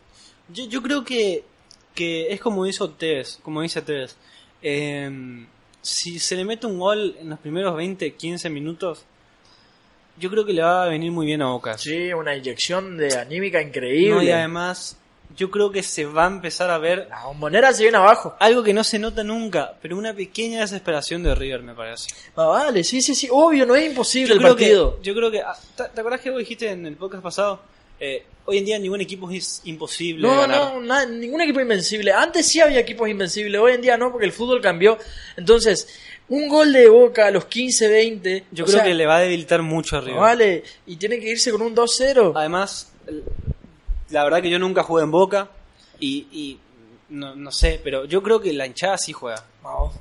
Yo, 0.48 0.66
yo 0.66 0.82
creo 0.82 1.02
que, 1.02 1.42
que 1.94 2.32
es 2.32 2.40
como 2.40 2.66
hizo 2.66 2.90
Tevez, 2.90 3.38
como 3.42 3.62
dice 3.62 3.80
Tevez. 3.80 4.14
Eh, 4.60 5.46
si 5.86 6.18
se 6.18 6.34
le 6.34 6.44
mete 6.44 6.66
un 6.66 6.80
gol 6.80 7.16
en 7.20 7.30
los 7.30 7.38
primeros 7.38 7.76
20, 7.76 8.14
15 8.14 8.50
minutos, 8.50 9.04
yo 10.18 10.28
creo 10.30 10.44
que 10.44 10.52
le 10.52 10.62
va 10.62 10.82
a 10.82 10.88
venir 10.88 11.12
muy 11.12 11.26
bien 11.26 11.42
a 11.42 11.50
Boca. 11.50 11.78
Sí, 11.78 12.12
una 12.12 12.34
inyección 12.34 12.96
de 12.96 13.16
anímica 13.16 13.62
increíble. 13.62 14.24
y 14.24 14.30
además, 14.30 14.96
yo 15.36 15.48
creo 15.48 15.70
que 15.70 15.84
se 15.84 16.04
va 16.04 16.24
a 16.24 16.26
empezar 16.26 16.70
a 16.70 16.78
ver. 16.78 17.06
La 17.08 17.26
bombonera 17.26 17.72
se 17.72 17.84
viene 17.84 17.98
abajo. 17.98 18.34
Algo 18.40 18.64
que 18.64 18.72
no 18.72 18.82
se 18.82 18.98
nota 18.98 19.22
nunca, 19.22 19.74
pero 19.80 19.96
una 19.96 20.12
pequeña 20.12 20.60
desesperación 20.60 21.22
de 21.22 21.36
River, 21.36 21.62
me 21.62 21.74
parece. 21.74 22.08
Ah, 22.34 22.46
vale, 22.46 22.82
sí, 22.82 23.00
sí, 23.00 23.14
sí, 23.14 23.28
obvio, 23.30 23.64
no 23.64 23.76
es 23.76 23.86
imposible 23.86 24.34
el 24.34 24.40
partido. 24.40 25.00
yo 25.02 25.14
creo 25.14 25.30
que. 25.30 25.40
Ah, 25.40 25.56
¿Te, 25.76 26.00
acuerdas 26.00 26.20
que 26.20 26.30
vos 26.30 26.40
dijiste 26.40 26.68
en 26.68 26.84
el 26.84 26.96
podcast 26.96 27.22
pasado? 27.22 27.60
Eh, 27.98 28.24
hoy 28.44 28.58
en 28.58 28.64
día 28.64 28.78
ningún 28.78 29.00
equipo 29.00 29.30
es 29.30 29.62
imposible. 29.64 30.26
No, 30.26 30.46
no, 30.46 31.06
ningún 31.06 31.40
equipo 31.40 31.60
invencible. 31.60 32.12
Antes 32.12 32.46
sí 32.46 32.60
había 32.60 32.80
equipos 32.80 33.08
invencibles, 33.08 33.60
hoy 33.60 33.72
en 33.72 33.82
día 33.82 33.96
no, 33.96 34.10
porque 34.10 34.26
el 34.26 34.32
fútbol 34.32 34.60
cambió. 34.60 34.98
Entonces, 35.36 35.88
un 36.28 36.48
gol 36.48 36.72
de 36.72 36.88
Boca 36.88 37.26
a 37.26 37.30
los 37.30 37.46
15, 37.46 37.88
20. 37.88 38.44
Yo 38.52 38.64
creo 38.64 38.82
que 38.82 38.94
le 38.94 39.06
va 39.06 39.16
a 39.16 39.20
debilitar 39.20 39.62
mucho 39.62 39.96
arriba. 39.96 40.20
Vale, 40.20 40.62
y 40.86 40.96
tiene 40.96 41.18
que 41.18 41.30
irse 41.30 41.50
con 41.50 41.62
un 41.62 41.74
2-0. 41.74 42.32
Además, 42.34 42.92
la 44.10 44.24
verdad 44.24 44.42
que 44.42 44.50
yo 44.50 44.58
nunca 44.58 44.82
jugué 44.82 45.02
en 45.02 45.10
Boca 45.10 45.48
y 45.98 46.58
no, 47.08 47.36
no 47.36 47.52
sé, 47.52 47.80
pero 47.82 48.04
yo 48.04 48.22
creo 48.22 48.40
que 48.40 48.52
la 48.52 48.66
hinchada 48.66 48.98
sí 48.98 49.12
juega. 49.12 49.44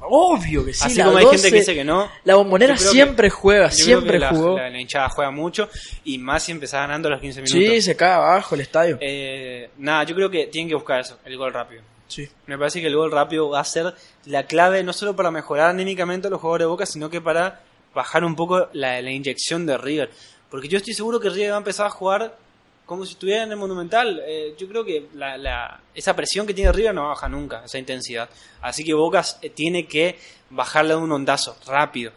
Obvio 0.02 0.66
que 0.66 0.74
sí. 0.74 0.84
Así 0.86 1.02
como 1.02 1.18
hay 1.18 1.26
gente 1.28 1.50
que 1.50 1.58
dice 1.58 1.74
que 1.74 1.84
no. 1.84 2.10
La 2.24 2.36
bombonera 2.36 2.78
siempre 2.78 3.30
juega, 3.30 3.72
siempre 3.72 4.20
jugó. 4.28 4.58
La, 4.58 4.80
hinchada 4.80 5.10
juega 5.10 5.32
mucho 5.32 5.70
y 6.04 6.18
más 6.18 6.44
si 6.44 6.52
empezás 6.52 6.82
ganando 6.82 7.10
los 7.10 7.20
15 7.20 7.42
minutos. 7.42 7.74
Sí, 7.74 7.82
se 7.82 7.96
cae 7.96 8.14
abajo 8.14 8.56
el 8.56 8.62
estadio. 8.62 8.98
Eh, 9.02 9.70
nada, 9.78 10.04
yo 10.04 10.16
creo 10.16 10.30
que 10.30 10.48
tienen 10.48 10.70
que 10.70 10.76
buscar 10.76 11.00
eso, 11.00 11.18
el 11.26 11.38
gol 11.38 11.54
rápido. 11.54 11.82
Sí. 12.08 12.30
Me 12.46 12.58
parece 12.58 12.82
que 12.82 12.88
el 12.88 12.96
gol 12.96 13.12
rápido 13.12 13.50
va 13.50 13.60
a 13.60 13.64
ser 13.64 13.94
la 14.26 14.46
clave 14.46 14.84
no 14.84 14.94
solo 14.94 15.16
para 15.16 15.32
mejorar 15.32 15.70
anímicamente 15.70 16.28
a 16.28 16.30
los 16.30 16.40
jugadores 16.40 16.66
de 16.66 16.70
Boca, 16.70 16.86
sino 16.86 17.10
que 17.10 17.20
para 17.20 17.62
bajar 17.94 18.24
un 18.24 18.36
poco 18.36 18.70
la, 18.74 19.02
la 19.02 19.12
inyección 19.12 19.66
de 19.66 19.78
River. 19.78 20.12
Porque 20.50 20.68
yo 20.68 20.78
estoy 20.78 20.94
seguro 20.94 21.20
que 21.20 21.30
River 21.30 21.52
va 21.52 21.56
a 21.56 21.60
empezar 21.60 21.88
a 21.88 21.90
jugar 21.90 22.38
como 22.86 23.06
si 23.06 23.14
estuviera 23.14 23.44
en 23.44 23.52
el 23.52 23.58
Monumental. 23.58 24.22
Eh, 24.26 24.56
yo 24.58 24.68
creo 24.68 24.86
que 24.86 25.08
la, 25.14 25.82
esa 25.94 26.16
presión 26.16 26.46
que 26.46 26.54
tiene 26.54 26.72
River 26.72 26.94
no 26.94 27.08
baja 27.08 27.28
nunca, 27.28 27.64
esa 27.66 27.78
intensidad. 27.78 28.30
Así 28.62 28.84
que 28.84 28.94
Bocas 28.94 29.40
eh, 29.42 29.50
tiene 29.50 29.88
que 29.88 30.18
bajarle 30.50 30.96
un 30.96 31.12
ondazo 31.12 31.58
rápido, 31.66 32.12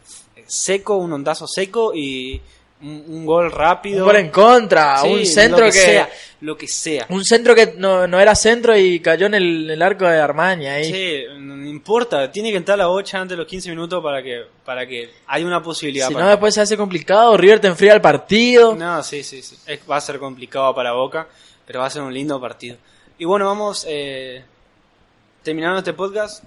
seco, 0.46 0.96
un 0.96 1.12
ondazo 1.12 1.46
seco 1.46 1.92
y 1.94 2.40
un, 2.82 3.04
un 3.08 3.26
gol 3.26 3.50
rápido. 3.50 4.00
Un 4.00 4.04
gol 4.06 4.16
en 4.16 4.30
contra, 4.30 4.98
Sí, 5.02 5.08
un 5.08 5.26
centro 5.26 5.60
lo 5.66 5.72
que, 5.72 5.72
sea, 5.72 6.08
lo 6.42 6.56
que 6.56 6.68
sea. 6.68 7.06
un 7.08 7.24
centro 7.24 7.54
que 7.54 7.74
no, 7.76 8.06
no 8.06 8.20
era 8.20 8.34
centro 8.34 8.76
y 8.76 9.00
cayó 9.00 9.26
en 9.26 9.34
el, 9.34 9.64
en 9.64 9.70
el 9.70 9.82
arco 9.82 10.04
de 10.06 10.18
Armaña 10.20 10.74
ahí. 10.74 10.84
Sí, 10.84 11.22
no 11.38 11.66
importa, 11.68 12.30
tiene 12.30 12.50
que 12.50 12.56
entrar 12.56 12.78
la 12.78 12.86
bocha 12.86 13.18
antes 13.18 13.30
de 13.36 13.42
los 13.42 13.46
15 13.46 13.70
minutos 13.70 14.02
para 14.02 14.22
que 14.22 14.44
para 14.64 14.86
que 14.86 15.10
haya 15.26 15.44
una 15.46 15.62
posibilidad. 15.62 16.08
si 16.08 16.14
no 16.14 16.28
después 16.28 16.54
se 16.54 16.60
hace 16.60 16.76
complicado, 16.76 17.36
River 17.36 17.58
te 17.60 17.66
enfría 17.66 17.94
el 17.94 18.00
partido. 18.00 18.74
No, 18.76 19.02
sí, 19.02 19.22
sí, 19.24 19.42
sí. 19.42 19.56
Es- 19.66 19.80
va 19.90 19.96
a 19.96 20.00
ser 20.00 20.18
complicado 20.18 20.72
para 20.74 20.92
Boca, 20.92 21.26
pero 21.66 21.80
va 21.80 21.86
a 21.86 21.90
ser 21.90 22.02
un 22.02 22.14
lindo 22.14 22.40
partido. 22.40 22.76
Y 23.18 23.24
bueno, 23.24 23.46
vamos 23.46 23.84
eh, 23.88 24.44
terminando 25.42 25.78
este 25.78 25.92
podcast. 25.92 26.44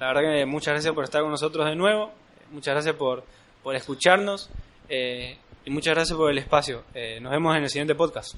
La 0.00 0.08
verdad 0.12 0.22
que 0.22 0.46
muchas 0.46 0.74
gracias 0.74 0.92
por 0.94 1.04
estar 1.04 1.22
con 1.22 1.30
nosotros 1.30 1.66
de 1.66 1.76
nuevo. 1.76 2.10
Muchas 2.50 2.74
gracias 2.74 2.94
por, 2.96 3.22
por 3.62 3.74
escucharnos. 3.76 4.48
eh, 4.88 5.36
y 5.68 5.70
muchas 5.70 5.94
gracias 5.94 6.16
por 6.16 6.30
el 6.30 6.38
espacio. 6.38 6.84
Eh, 6.94 7.18
nos 7.20 7.30
vemos 7.30 7.54
en 7.54 7.62
el 7.62 7.68
siguiente 7.68 7.94
podcast. 7.94 8.34